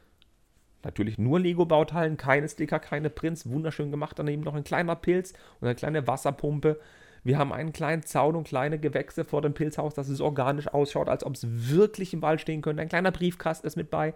[0.83, 4.19] natürlich nur Lego-Bauteilen, keine Sticker, keine Prints, wunderschön gemacht.
[4.19, 6.79] Daneben noch ein kleiner Pilz und eine kleine Wasserpumpe.
[7.25, 11.09] Wir haben einen kleinen Zaun und kleine Gewächse vor dem Pilzhaus, dass es organisch ausschaut,
[11.09, 12.81] als ob es wirklich im Wald stehen könnte.
[12.81, 14.15] Ein kleiner Briefkasten ist mit bei.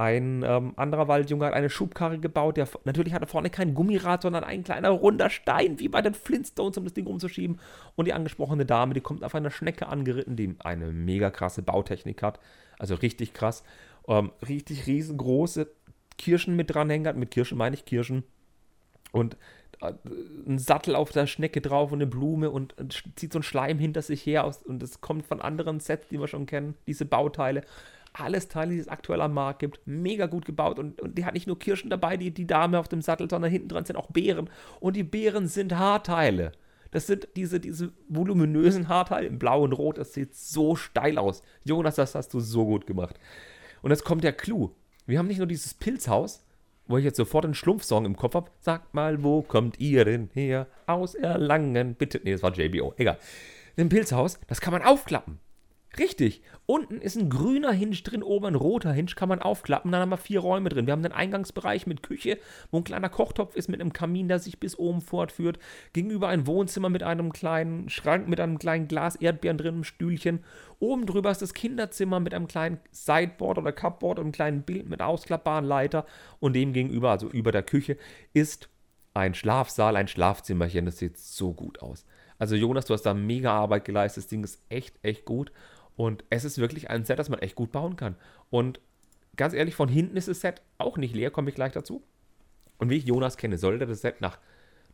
[0.00, 2.56] Ein ähm, anderer Waldjunge hat eine Schubkarre gebaut.
[2.56, 6.78] Der, natürlich hatte vorne kein Gummirad, sondern ein kleiner runder Stein, wie bei den Flintstones,
[6.78, 7.60] um das Ding umzuschieben.
[7.96, 12.22] Und die angesprochene Dame, die kommt auf einer Schnecke angeritten, die eine mega krasse Bautechnik
[12.22, 12.40] hat.
[12.78, 13.62] Also richtig krass.
[14.08, 15.70] Ähm, richtig riesengroße
[16.16, 17.18] Kirschen mit dranhängen.
[17.18, 18.24] Mit Kirschen meine ich Kirschen.
[19.12, 19.36] Und
[19.82, 19.92] äh,
[20.48, 23.78] ein Sattel auf der Schnecke drauf und eine Blume und, und zieht so ein Schleim
[23.78, 27.04] hinter sich her aus, und das kommt von anderen Sets, die wir schon kennen, diese
[27.04, 27.64] Bauteile
[28.12, 29.80] alles Teile, die es aktuell am Markt gibt.
[29.86, 30.78] Mega gut gebaut.
[30.78, 33.50] Und, und die hat nicht nur Kirschen dabei, die, die Dame auf dem Sattel, sondern
[33.50, 34.50] hinten dran sind auch Beeren.
[34.80, 36.52] Und die Beeren sind Haarteile.
[36.90, 39.98] Das sind diese, diese voluminösen Haarteile in Blau und Rot.
[39.98, 41.42] Das sieht so steil aus.
[41.64, 43.18] Jonas, das hast du so gut gemacht.
[43.82, 44.70] Und jetzt kommt der Clou.
[45.06, 46.44] Wir haben nicht nur dieses Pilzhaus,
[46.86, 48.50] wo ich jetzt sofort einen Schlumpfsong im Kopf habe.
[48.60, 50.66] Sagt mal, wo kommt ihr denn her?
[50.86, 51.94] Aus Erlangen.
[51.94, 52.20] Bitte.
[52.24, 52.94] Nee, das war JBO.
[52.96, 53.18] Egal.
[53.76, 55.38] Ein Pilzhaus, das kann man aufklappen.
[55.98, 56.42] Richtig.
[56.66, 59.90] Unten ist ein grüner Hinge drin, oben ein roter Hinge, kann man aufklappen.
[59.90, 60.86] Dann haben wir vier Räume drin.
[60.86, 62.38] Wir haben einen Eingangsbereich mit Küche,
[62.70, 65.58] wo ein kleiner Kochtopf ist mit einem Kamin, der sich bis oben fortführt.
[65.92, 70.44] Gegenüber ein Wohnzimmer mit einem kleinen Schrank, mit einem kleinen Glas Erdbeeren drin, einem Stühlchen.
[70.78, 74.88] Oben drüber ist das Kinderzimmer mit einem kleinen Sideboard oder Cupboard und einem kleinen Bild
[74.88, 76.06] mit ausklappbaren Leiter.
[76.38, 77.96] Und dem gegenüber, also über der Küche,
[78.32, 78.68] ist
[79.12, 80.86] ein Schlafsaal, ein Schlafzimmerchen.
[80.86, 82.06] Das sieht so gut aus.
[82.38, 84.24] Also Jonas, du hast da mega Arbeit geleistet.
[84.24, 85.52] Das Ding ist echt, echt gut.
[85.96, 88.16] Und es ist wirklich ein Set, das man echt gut bauen kann.
[88.48, 88.80] Und
[89.36, 92.02] ganz ehrlich, von hinten ist das Set auch nicht leer, komme ich gleich dazu.
[92.78, 94.38] Und wie ich Jonas kenne, sollte das Set nach,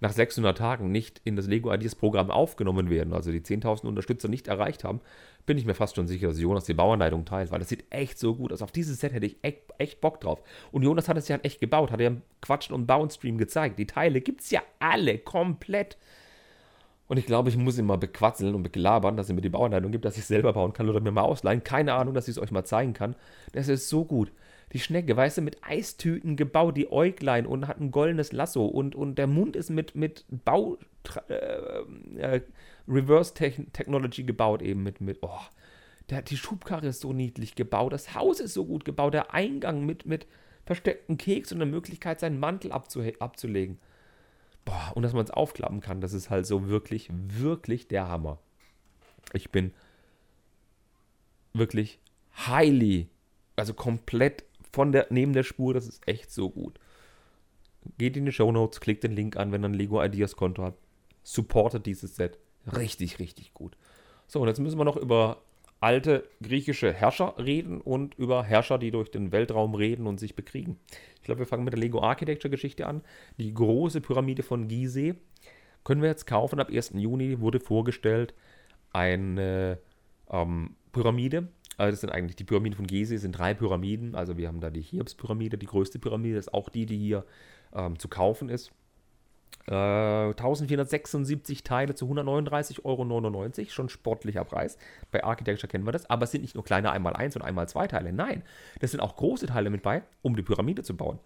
[0.00, 4.28] nach 600 Tagen nicht in das Lego Ideas Programm aufgenommen werden, also die 10.000 Unterstützer
[4.28, 5.00] nicht erreicht haben,
[5.46, 8.18] bin ich mir fast schon sicher, dass Jonas die Bauanleitung teilt, weil das sieht echt
[8.18, 8.62] so gut aus.
[8.62, 10.42] Auf dieses Set hätte ich echt, echt Bock drauf.
[10.72, 13.78] Und Jonas hat es ja echt gebaut, hat ja im Quatschen und Bauen Stream gezeigt.
[13.78, 15.96] Die Teile gibt es ja alle komplett.
[17.08, 19.92] Und ich glaube, ich muss ihn mal bequatzeln und beglabern, dass er mir die Bauanleitung
[19.92, 21.62] gibt, dass ich selber bauen kann oder mir mal ausleihen.
[21.62, 23.14] Keine Ahnung, dass ich es euch mal zeigen kann.
[23.52, 24.32] Das ist so gut.
[24.72, 28.96] Die Schnecke, weißt du, mit Eistüten gebaut, die Äuglein und hat ein goldenes Lasso und,
[28.96, 30.78] und der Mund ist mit, mit Bau,
[31.28, 31.82] äh,
[32.18, 32.40] äh,
[32.88, 35.38] Reverse Technology gebaut, eben mit, mit, oh,
[36.10, 39.86] der, die Schubkarre ist so niedlich gebaut, das Haus ist so gut gebaut, der Eingang
[39.86, 40.26] mit, mit
[40.64, 43.78] versteckten Keks und der Möglichkeit, seinen Mantel abzulegen.
[44.66, 48.38] Boah, und dass man es aufklappen kann, das ist halt so wirklich, wirklich der Hammer.
[49.32, 49.72] Ich bin
[51.54, 52.00] wirklich
[52.46, 53.08] highly,
[53.54, 56.78] also komplett von der, neben der Spur, das ist echt so gut.
[57.96, 60.64] Geht in die Show Notes, klickt den Link an, wenn ihr ein Lego Ideas Konto
[60.64, 60.82] habt.
[61.22, 62.38] Supportet dieses Set.
[62.76, 63.76] Richtig, richtig gut.
[64.26, 65.42] So, und jetzt müssen wir noch über
[65.80, 70.78] alte griechische Herrscher reden und über Herrscher, die durch den Weltraum reden und sich bekriegen.
[71.16, 73.02] Ich glaube, wir fangen mit der Lego Architecture Geschichte an.
[73.38, 75.14] Die große Pyramide von Gizeh
[75.84, 76.60] können wir jetzt kaufen.
[76.60, 76.92] Ab 1.
[76.94, 78.34] Juni wurde vorgestellt
[78.92, 79.78] eine
[80.30, 81.48] ähm, Pyramide.
[81.76, 84.14] Also das sind eigentlich die Pyramiden von Gizeh, sind drei Pyramiden.
[84.14, 87.24] Also wir haben da die Cheops-Pyramide, die größte Pyramide, ist auch die, die hier
[87.74, 88.72] ähm, zu kaufen ist.
[89.68, 94.78] 1476 äh, Teile zu 139,99 Euro, schon sportlicher Preis.
[95.10, 98.12] Bei Architecture kennen wir das, aber es sind nicht nur kleine 1x1 und 1x2 Teile,
[98.12, 98.42] nein,
[98.80, 101.18] das sind auch große Teile mit bei, um die Pyramide zu bauen.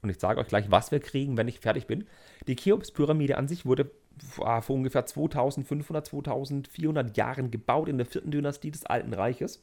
[0.00, 2.06] Und ich sage euch gleich, was wir kriegen, wenn ich fertig bin.
[2.46, 8.70] Die Cheops-Pyramide an sich wurde vor ungefähr 2500, 2400 Jahren gebaut in der vierten Dynastie
[8.70, 9.60] des Alten Reiches.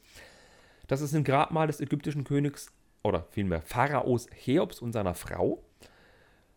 [0.88, 2.70] Das ist ein Grabmal des ägyptischen Königs
[3.02, 5.62] oder vielmehr Pharaos Cheops und seiner Frau.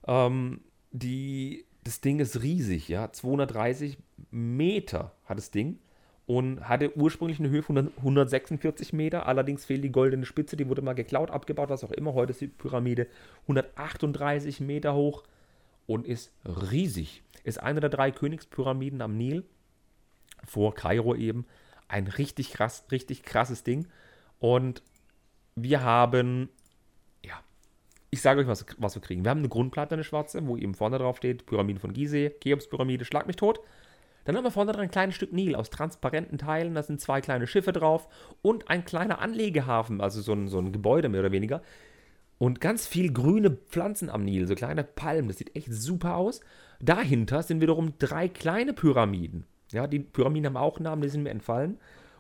[0.08, 0.60] Ähm,
[0.92, 3.12] die das Ding ist riesig, ja.
[3.12, 3.98] 230
[4.32, 5.80] Meter hat das Ding
[6.26, 9.26] und hatte ursprünglich eine Höhe von 146 Meter.
[9.26, 12.14] Allerdings fehlt die goldene Spitze, die wurde mal geklaut, abgebaut, was auch immer.
[12.14, 13.08] Heute ist die Pyramide
[13.44, 15.24] 138 Meter hoch
[15.88, 17.24] und ist riesig.
[17.44, 19.44] Ist eine der drei Königspyramiden am Nil,
[20.46, 21.46] vor Kairo eben.
[21.88, 23.88] Ein richtig krass, richtig krasses Ding.
[24.38, 24.84] Und
[25.56, 26.50] wir haben
[28.12, 29.24] ich sage euch, was, was wir kriegen.
[29.24, 33.06] Wir haben eine Grundplatte, eine schwarze, wo eben vorne drauf steht, Pyramide von Gizeh, Cheops-Pyramide,
[33.06, 33.60] schlag mich tot.
[34.26, 37.22] Dann haben wir vorne dran ein kleines Stück Nil aus transparenten Teilen, da sind zwei
[37.22, 38.08] kleine Schiffe drauf
[38.42, 41.62] und ein kleiner Anlegehafen, also so ein, so ein Gebäude mehr oder weniger.
[42.38, 46.42] Und ganz viel grüne Pflanzen am Nil, so kleine Palmen, das sieht echt super aus.
[46.80, 49.46] Dahinter sind wiederum drei kleine Pyramiden.
[49.72, 51.80] Ja, die Pyramiden haben auch Namen, die sind mir entfallen.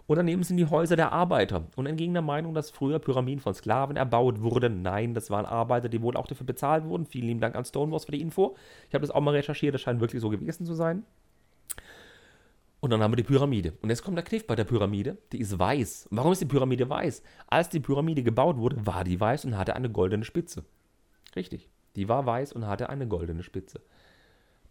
[0.10, 1.65] Und daneben sind die Häuser der Arbeiter.
[1.76, 5.88] Und entgegen der Meinung, dass früher Pyramiden von Sklaven erbaut wurden, nein, das waren Arbeiter,
[5.88, 7.06] die wohl auch dafür bezahlt wurden.
[7.06, 8.56] Vielen lieben Dank an Stonewalls für die Info.
[8.88, 11.04] Ich habe das auch mal recherchiert, das scheint wirklich so gewesen zu sein.
[12.80, 13.74] Und dann haben wir die Pyramide.
[13.84, 15.19] Und jetzt kommt der Kniff bei der Pyramide.
[15.32, 16.08] Die ist weiß.
[16.10, 17.22] warum ist die Pyramide weiß?
[17.45, 20.65] Als die Pyramide gebaut wurde, war die weiß und hatte eine goldene Spitze.
[21.36, 21.69] Richtig.
[21.95, 23.80] Die war weiß und hatte eine goldene Spitze.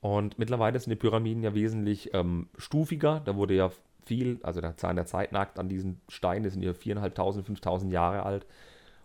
[0.01, 3.21] Und mittlerweile sind die Pyramiden ja wesentlich ähm, stufiger.
[3.25, 3.71] Da wurde ja
[4.09, 7.91] viel, also der Zahn der Zeit nagt an diesen Steinen, die sind hier 4.500, 5.000
[7.91, 8.47] Jahre alt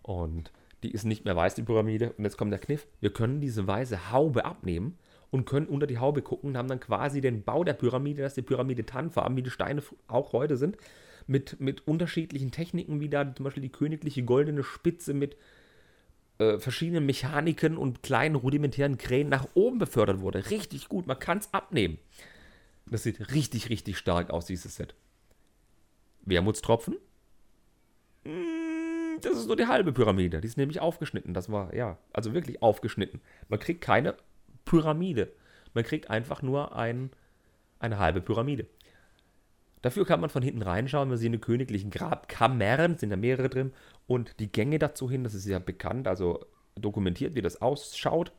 [0.01, 2.13] und die ist nicht mehr weiß, die Pyramide.
[2.17, 4.97] Und jetzt kommt der Kniff, wir können diese weiße Haube abnehmen
[5.29, 8.33] und können unter die Haube gucken und haben dann quasi den Bau der Pyramide, dass
[8.33, 10.77] die Pyramide Tannfarben, wie die Steine auch heute sind,
[11.27, 15.37] mit, mit unterschiedlichen Techniken, wie da zum Beispiel die königliche goldene Spitze mit
[16.39, 20.49] äh, verschiedenen Mechaniken und kleinen rudimentären Kränen nach oben befördert wurde.
[20.49, 21.97] Richtig gut, man kann es abnehmen.
[22.93, 24.93] Das sieht richtig, richtig stark aus, dieses Set.
[26.25, 26.93] Wermutstropfen?
[28.23, 30.41] Mm, das ist nur die halbe Pyramide.
[30.41, 31.33] Die ist nämlich aufgeschnitten.
[31.33, 33.19] Das war, ja, also wirklich aufgeschnitten.
[33.49, 34.15] Man kriegt keine
[34.63, 35.31] Pyramide.
[35.73, 37.09] Man kriegt einfach nur ein,
[37.79, 38.67] eine halbe Pyramide.
[39.81, 41.09] Dafür kann man von hinten reinschauen.
[41.09, 43.73] Wir sehen die königlichen Grabkammern, sind da mehrere drin.
[44.05, 48.31] Und die Gänge dazu hin, das ist ja bekannt, also dokumentiert, wie das ausschaut.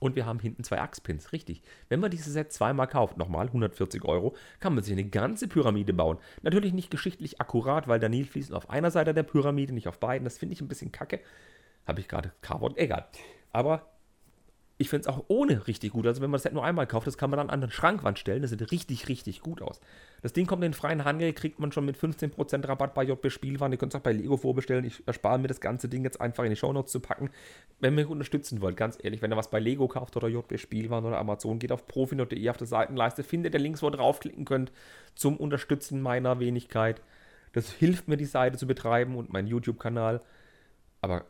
[0.00, 1.62] Und wir haben hinten zwei Achspins, richtig.
[1.88, 5.92] Wenn man dieses Set zweimal kauft, nochmal 140 Euro, kann man sich eine ganze Pyramide
[5.92, 6.18] bauen.
[6.42, 10.00] Natürlich nicht geschichtlich akkurat, weil der Nil fließt auf einer Seite der Pyramide, nicht auf
[10.00, 10.24] beiden.
[10.24, 11.20] Das finde ich ein bisschen kacke.
[11.86, 13.06] Habe ich gerade Carvot, egal.
[13.52, 13.93] Aber
[14.76, 16.04] ich finde es auch ohne richtig gut.
[16.04, 18.18] Also wenn man das Set nur einmal kauft, das kann man dann an den Schrankwand
[18.18, 18.42] stellen.
[18.42, 19.80] Das sieht richtig, richtig gut aus.
[20.20, 23.30] Das Ding kommt in den freien Handel, kriegt man schon mit 15% Rabatt bei JB
[23.30, 23.70] Spielwaren.
[23.70, 24.84] Ihr könnt es auch bei Lego vorbestellen.
[24.84, 27.30] Ich erspare mir das ganze Ding jetzt einfach in die Shownotes zu packen.
[27.78, 30.58] Wenn ihr mich unterstützen wollt, ganz ehrlich, wenn ihr was bei Lego kauft oder JB
[30.58, 34.44] Spielwaren oder Amazon, geht auf profi.de auf der Seitenleiste, findet ihr Links, wo ihr draufklicken
[34.44, 34.72] könnt
[35.14, 37.00] zum Unterstützen meiner Wenigkeit.
[37.52, 40.20] Das hilft mir, die Seite zu betreiben und meinen YouTube-Kanal.
[41.00, 41.26] Aber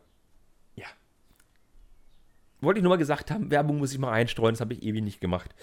[2.65, 5.03] wollte ich nur mal gesagt haben, Werbung muss ich mal einstreuen, das habe ich ewig
[5.03, 5.55] nicht gemacht.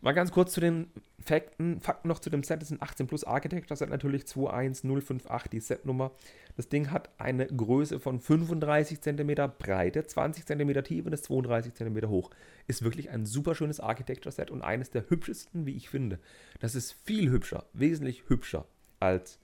[0.00, 2.60] Mal ganz kurz zu den Fakten, Fakten noch zu dem Set.
[2.60, 6.12] Das sind 18 plus Architect, das hat natürlich 21058 die Setnummer.
[6.56, 11.74] Das Ding hat eine Größe von 35 cm Breite, 20 cm Tiefe und ist 32
[11.74, 12.30] cm hoch.
[12.66, 16.18] Ist wirklich ein super schönes Architecture-Set und eines der hübschesten, wie ich finde.
[16.60, 18.66] Das ist viel hübscher, wesentlich hübscher
[19.00, 19.38] als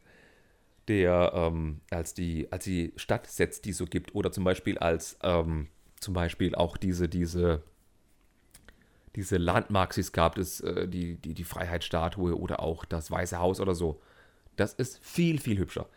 [0.89, 4.15] der, ähm, als die, als die Stadtsets, die es so gibt.
[4.15, 5.69] Oder zum Beispiel als, ähm,
[6.03, 7.63] zum Beispiel auch diese, diese,
[9.15, 13.39] diese Landmarks, die es gab, das, äh, die, die, die Freiheitsstatue oder auch das Weiße
[13.39, 14.01] Haus oder so.
[14.57, 15.89] Das ist viel, viel hübscher.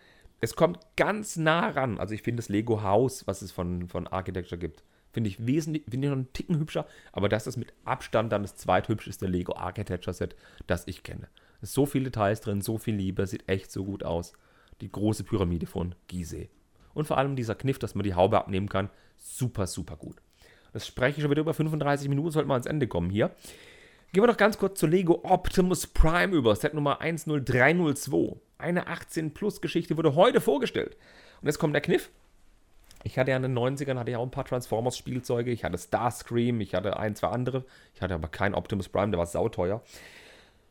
[0.41, 1.97] Es kommt ganz nah ran.
[1.99, 5.83] Also ich finde das Lego Haus, was es von, von Architecture gibt, finde ich wesentlich,
[5.89, 9.55] finde ich noch einen Ticken hübscher, aber das ist mit Abstand dann das zweithübscheste Lego
[9.55, 10.35] Architecture Set,
[10.67, 11.29] das ich kenne.
[11.61, 14.33] Es so viele Details drin, so viel Liebe, sieht echt so gut aus.
[14.81, 16.49] Die große Pyramide von Gizeh.
[16.95, 20.17] Und vor allem dieser Kniff, dass man die Haube abnehmen kann, super, super gut.
[20.73, 23.29] Das spreche ich schon wieder über 35 Minuten, sollte mal ans Ende kommen hier.
[24.11, 28.37] Gehen wir noch ganz kurz zu Lego Optimus Prime über, Set Nummer 10302.
[28.57, 30.95] Eine 18-Plus-Geschichte wurde heute vorgestellt.
[31.41, 32.09] Und jetzt kommt der Kniff.
[33.03, 35.51] Ich hatte ja in den 90ern hatte ich auch ein paar Transformers-Spielzeuge.
[35.51, 37.65] Ich hatte Starscream, ich hatte ein, zwei andere.
[37.93, 39.83] Ich hatte aber keinen Optimus Prime, der war sauteuer.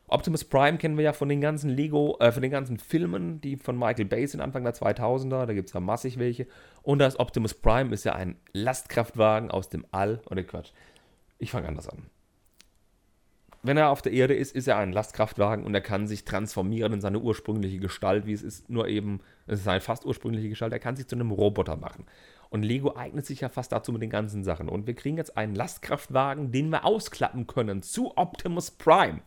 [0.07, 3.57] Optimus Prime kennen wir ja von den ganzen Lego, äh, von den ganzen Filmen, die
[3.57, 5.45] von Michael Bay sind Anfang der 2000er.
[5.45, 6.47] Da gibt es ja massig welche.
[6.83, 10.21] Und das Optimus Prime ist ja ein Lastkraftwagen aus dem All.
[10.29, 10.71] Oder Quatsch.
[11.39, 12.09] Ich fange anders an
[13.65, 16.93] wenn er auf der Erde ist, ist er ein Lastkraftwagen und er kann sich transformieren
[16.93, 20.71] in seine ursprüngliche Gestalt, wie es ist, nur eben, es ist eine fast ursprüngliche Gestalt,
[20.71, 22.05] er kann sich zu einem Roboter machen.
[22.51, 24.69] Und Lego eignet sich ja fast dazu mit den ganzen Sachen.
[24.69, 29.21] Und wir kriegen jetzt einen Lastkraftwagen, den wir ausklappen können zu Optimus Prime.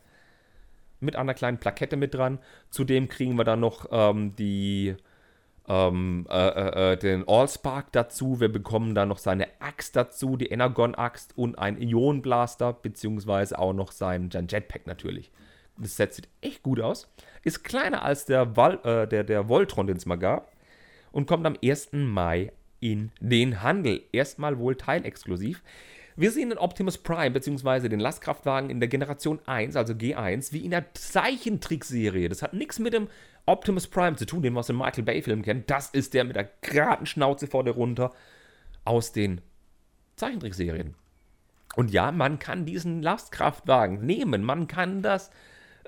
[1.01, 2.39] Mit einer kleinen Plakette mit dran.
[2.71, 4.97] Zudem kriegen wir dann noch ähm, die
[5.69, 8.41] ähm, äh, äh, äh, den Allspark dazu.
[8.41, 13.93] Wir bekommen dann noch seine Axt dazu, die Energon-Axt und ein Ionenblaster, beziehungsweise auch noch
[13.93, 15.31] sein, sein Jetpack natürlich.
[15.77, 17.09] Das Set sieht echt gut aus.
[17.45, 20.51] Ist kleiner als der, Val, äh, der, der Voltron, den es mal gab.
[21.13, 21.91] Und kommt am 1.
[21.93, 24.03] Mai in den Handel.
[24.13, 25.63] Erstmal wohl teilexklusiv.
[26.19, 27.89] Wir sehen den Optimus Prime bzw.
[27.89, 32.29] den Lastkraftwagen in der Generation 1, also G1, wie in der Zeichentrickserie.
[32.29, 33.07] Das hat nichts mit dem
[33.47, 35.63] Optimus Prime zu tun, den wir aus dem Michael Bay-Film kennen.
[35.69, 38.13] Das ist der mit der geraden Schnauze vorne runter
[38.85, 39.41] aus den
[40.17, 40.97] Zeichentrickserien.
[41.77, 45.31] Und ja, man kann diesen Lastkraftwagen nehmen, man kann das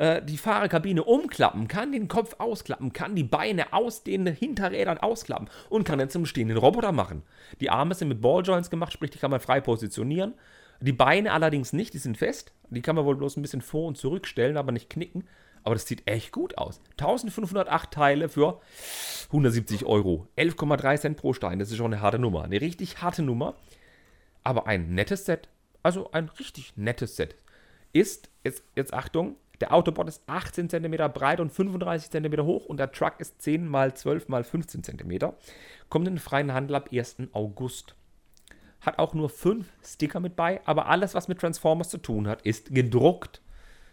[0.01, 5.51] äh, die Fahrerkabine umklappen, kann den Kopf ausklappen, kann die Beine aus den Hinterrädern ausklappen
[5.69, 7.23] und kann dann zum stehenden Roboter machen.
[7.61, 10.33] Die Arme sind mit Balljoints gemacht, sprich, die kann man frei positionieren.
[10.81, 12.53] Die Beine allerdings nicht, die sind fest.
[12.71, 15.25] Die kann man wohl bloß ein bisschen vor- und zurückstellen, aber nicht knicken.
[15.65, 16.81] Aber das sieht echt gut aus.
[16.93, 18.59] 1508 Teile für
[19.27, 20.27] 170 Euro.
[20.39, 21.59] 11,3 Cent pro Stein.
[21.59, 22.45] Das ist schon eine harte Nummer.
[22.45, 23.55] Eine richtig harte Nummer.
[24.45, 25.51] Aber ein nettes Set.
[25.83, 27.35] Also ein richtig nettes Set.
[27.93, 32.79] Ist, jetzt, jetzt Achtung, der Autobot ist 18 cm breit und 35 cm hoch und
[32.79, 35.33] der Truck ist 10 x 12 x 15 cm.
[35.89, 37.17] Kommt in den freien Handel ab 1.
[37.33, 37.95] August.
[38.81, 42.43] Hat auch nur 5 Sticker mit bei, aber alles, was mit Transformers zu tun hat,
[42.43, 43.43] ist gedruckt.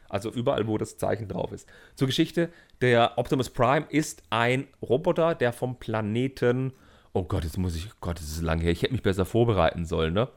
[0.10, 1.68] Also überall, wo das Zeichen drauf ist.
[1.96, 2.50] Zur Geschichte:
[2.80, 6.72] Der Optimus Prime ist ein Roboter, der vom Planeten.
[7.12, 7.88] Oh Gott, jetzt muss ich.
[7.88, 8.72] Oh Gott, das ist lange her.
[8.72, 10.30] Ich hätte mich besser vorbereiten sollen, ne?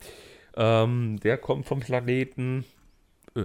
[0.57, 2.65] Ähm, der kommt vom Planeten.
[3.37, 3.45] Äh,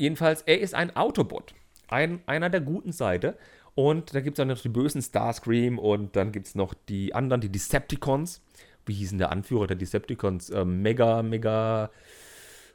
[0.00, 1.54] Jedenfalls, er ist ein Autobot.
[1.88, 3.36] Ein, einer der guten Seite.
[3.74, 7.14] Und da gibt es dann noch die bösen Starscream und dann gibt es noch die
[7.14, 8.40] anderen, die Decepticons.
[8.86, 10.48] Wie hießen der Anführer der Decepticons?
[10.48, 11.90] Ähm, mega, mega.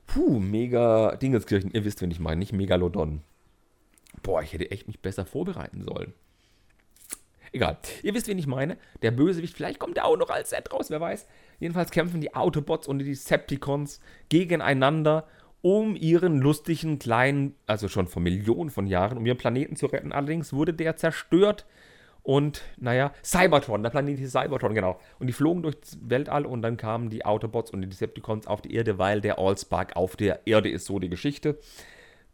[0.05, 1.71] Puh, mega Dingeskirchen.
[1.71, 3.23] Ihr wisst, wen ich meine, nicht Megalodon.
[4.21, 6.13] Boah, ich hätte echt mich besser vorbereiten sollen.
[7.53, 7.79] Egal.
[8.03, 8.77] Ihr wisst, wen ich meine.
[9.01, 11.25] Der Bösewicht, vielleicht kommt er auch noch als Set raus, wer weiß.
[11.59, 13.99] Jedenfalls kämpfen die Autobots und die Decepticons
[14.29, 15.27] gegeneinander
[15.65, 20.11] um ihren lustigen kleinen, also schon vor Millionen von Jahren, um ihren Planeten zu retten.
[20.11, 21.65] Allerdings wurde der zerstört
[22.21, 24.99] und, naja, Cybertron, der Planet hieß Cybertron, genau.
[25.17, 28.75] Und die flogen durchs Weltall und dann kamen die Autobots und die Decepticons auf die
[28.75, 31.57] Erde, weil der Allspark auf der Erde ist, so die Geschichte.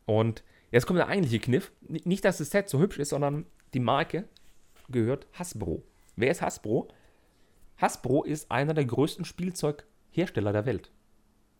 [0.05, 1.71] Und jetzt kommt der eigentliche Kniff.
[1.87, 4.25] Nicht, dass das Set so hübsch ist, sondern die Marke
[4.89, 5.83] gehört Hasbro.
[6.17, 6.89] Wer ist Hasbro?
[7.77, 10.91] Hasbro ist einer der größten Spielzeughersteller der Welt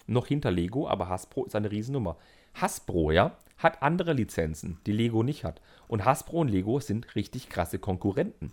[0.07, 2.17] noch hinter Lego, aber Hasbro ist eine Riesennummer.
[2.53, 5.61] Hasbro, ja, hat andere Lizenzen, die Lego nicht hat.
[5.87, 8.51] Und Hasbro und Lego sind richtig krasse Konkurrenten.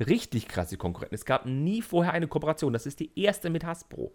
[0.00, 1.14] Richtig krasse Konkurrenten.
[1.14, 2.72] Es gab nie vorher eine Kooperation.
[2.72, 4.12] Das ist die erste mit Hasbro.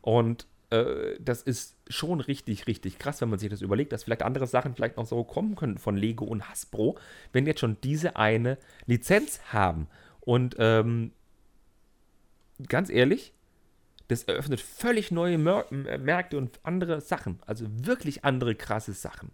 [0.00, 4.22] Und äh, das ist schon richtig, richtig krass, wenn man sich das überlegt, dass vielleicht
[4.22, 6.98] andere Sachen vielleicht noch so kommen können von Lego und Hasbro,
[7.32, 9.88] wenn jetzt schon diese eine Lizenz haben.
[10.20, 11.12] Und ähm,
[12.68, 13.32] ganz ehrlich,
[14.08, 17.38] das eröffnet völlig neue äh, Märkte und andere Sachen.
[17.46, 19.30] Also wirklich andere krasse Sachen.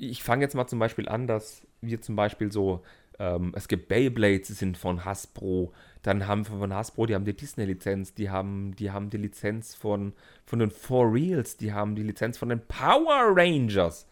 [0.00, 2.82] Ich fange jetzt mal zum Beispiel an, dass wir zum Beispiel so,
[3.18, 5.72] ähm, es gibt Beyblades, die sind von Hasbro.
[6.02, 9.74] Dann haben wir von Hasbro, die haben die Disney-Lizenz, die haben, die haben die Lizenz
[9.74, 14.06] von, von den For Reals, die haben die Lizenz von den Power Rangers.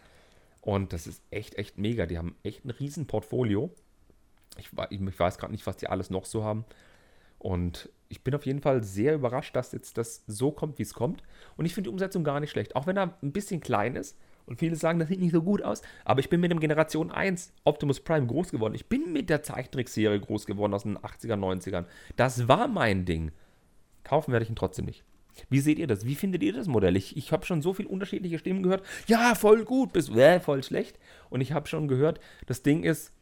[0.61, 2.07] Und das ist echt, echt mega.
[2.07, 3.71] Die haben echt ein riesen Portfolio.
[4.59, 6.65] Ich, ich weiß gerade nicht, was die alles noch so haben.
[7.43, 10.95] Und ich bin auf jeden Fall sehr überrascht, dass jetzt das so kommt, wie es
[10.95, 11.25] kommt.
[11.57, 12.77] Und ich finde die Umsetzung gar nicht schlecht.
[12.77, 14.17] Auch wenn er ein bisschen klein ist
[14.47, 15.83] und viele sagen, das sieht nicht so gut aus.
[16.05, 18.77] Aber ich bin mit dem Generation 1 Optimus Prime groß geworden.
[18.77, 21.87] Ich bin mit der Zeichentrickserie groß geworden aus den 80er, 90ern.
[22.15, 23.33] Das war mein Ding.
[24.05, 25.03] Kaufen werde ich ihn trotzdem nicht.
[25.51, 26.07] Wie seht ihr das?
[26.07, 26.97] Wie findet ihr das Modell?
[26.97, 28.85] Ich, ich habe schon so viele unterschiedliche Stimmen gehört.
[29.09, 30.97] Ja, voll gut, bis äh, voll schlecht.
[31.29, 33.13] Und ich habe schon gehört, das Ding ist,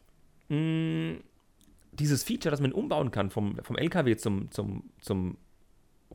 [0.49, 1.23] mh, mm,
[1.91, 5.37] dieses Feature, das man umbauen kann vom, vom LKW zum, zum, zum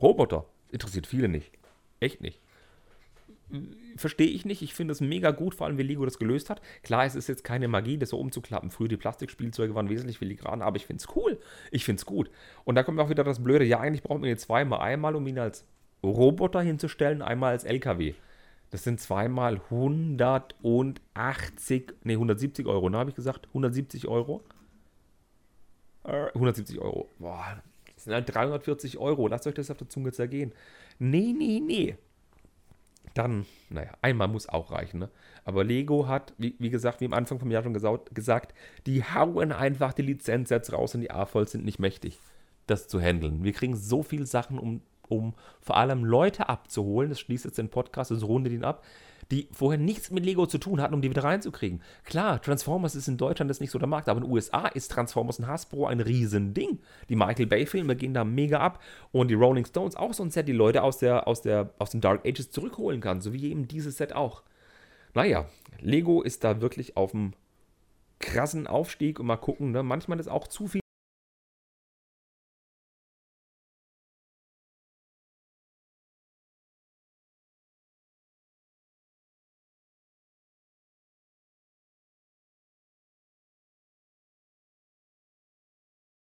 [0.01, 1.51] Roboter, interessiert viele nicht.
[1.99, 2.39] Echt nicht.
[3.95, 4.61] verstehe ich nicht.
[4.61, 6.61] Ich finde es mega gut, vor allem wie Lego das gelöst hat.
[6.83, 8.71] Klar, es ist jetzt keine Magie, das so umzuklappen.
[8.71, 11.39] Früher die Plastikspielzeuge waren wesentlich filigran, aber ich finde es cool.
[11.71, 12.29] Ich finde es gut.
[12.65, 13.65] Und da kommt auch wieder das Blöde.
[13.65, 14.79] Ja, eigentlich braucht man ihn zweimal.
[14.79, 15.65] Einmal, um ihn als
[16.03, 18.13] Roboter hinzustellen, einmal als LKW.
[18.69, 23.47] Das sind zweimal 180, nee, 170 Euro, ne, habe ich gesagt?
[23.47, 24.43] 170 Euro?
[26.07, 27.09] Äh, 170 Euro.
[27.19, 27.61] Boah,
[27.93, 29.27] das sind halt 340 Euro.
[29.27, 30.53] Lasst euch das auf der Zunge zergehen.
[30.99, 31.97] Nee, nee, nee.
[33.13, 35.09] Dann, naja, einmal muss auch reichen, ne?
[35.43, 38.53] Aber Lego hat, wie, wie gesagt, wie am Anfang vom Jahr schon gesaut, gesagt,
[38.85, 42.19] die hauen einfach die Lizenz jetzt raus und die A-Volls sind nicht mächtig,
[42.67, 43.43] das zu handeln.
[43.43, 47.69] Wir kriegen so viele Sachen, um um vor allem Leute abzuholen, das schließt jetzt den
[47.69, 48.83] Podcast, das rundet ihn ab,
[49.31, 51.81] die vorher nichts mit Lego zu tun hatten, um die wieder reinzukriegen.
[52.05, 54.91] Klar, Transformers ist in Deutschland jetzt nicht so der Markt, aber in den USA ist
[54.91, 56.79] Transformers und Hasbro ein Riesending.
[57.09, 60.47] Die Michael Bay-Filme gehen da mega ab und die Rolling Stones auch so ein Set,
[60.47, 63.67] die Leute aus, der, aus, der, aus den Dark Ages zurückholen kann, so wie eben
[63.67, 64.43] dieses Set auch.
[65.13, 65.45] Naja,
[65.79, 67.33] Lego ist da wirklich auf dem
[68.19, 69.83] krassen Aufstieg und mal gucken, ne?
[69.83, 70.81] manchmal ist auch zu viel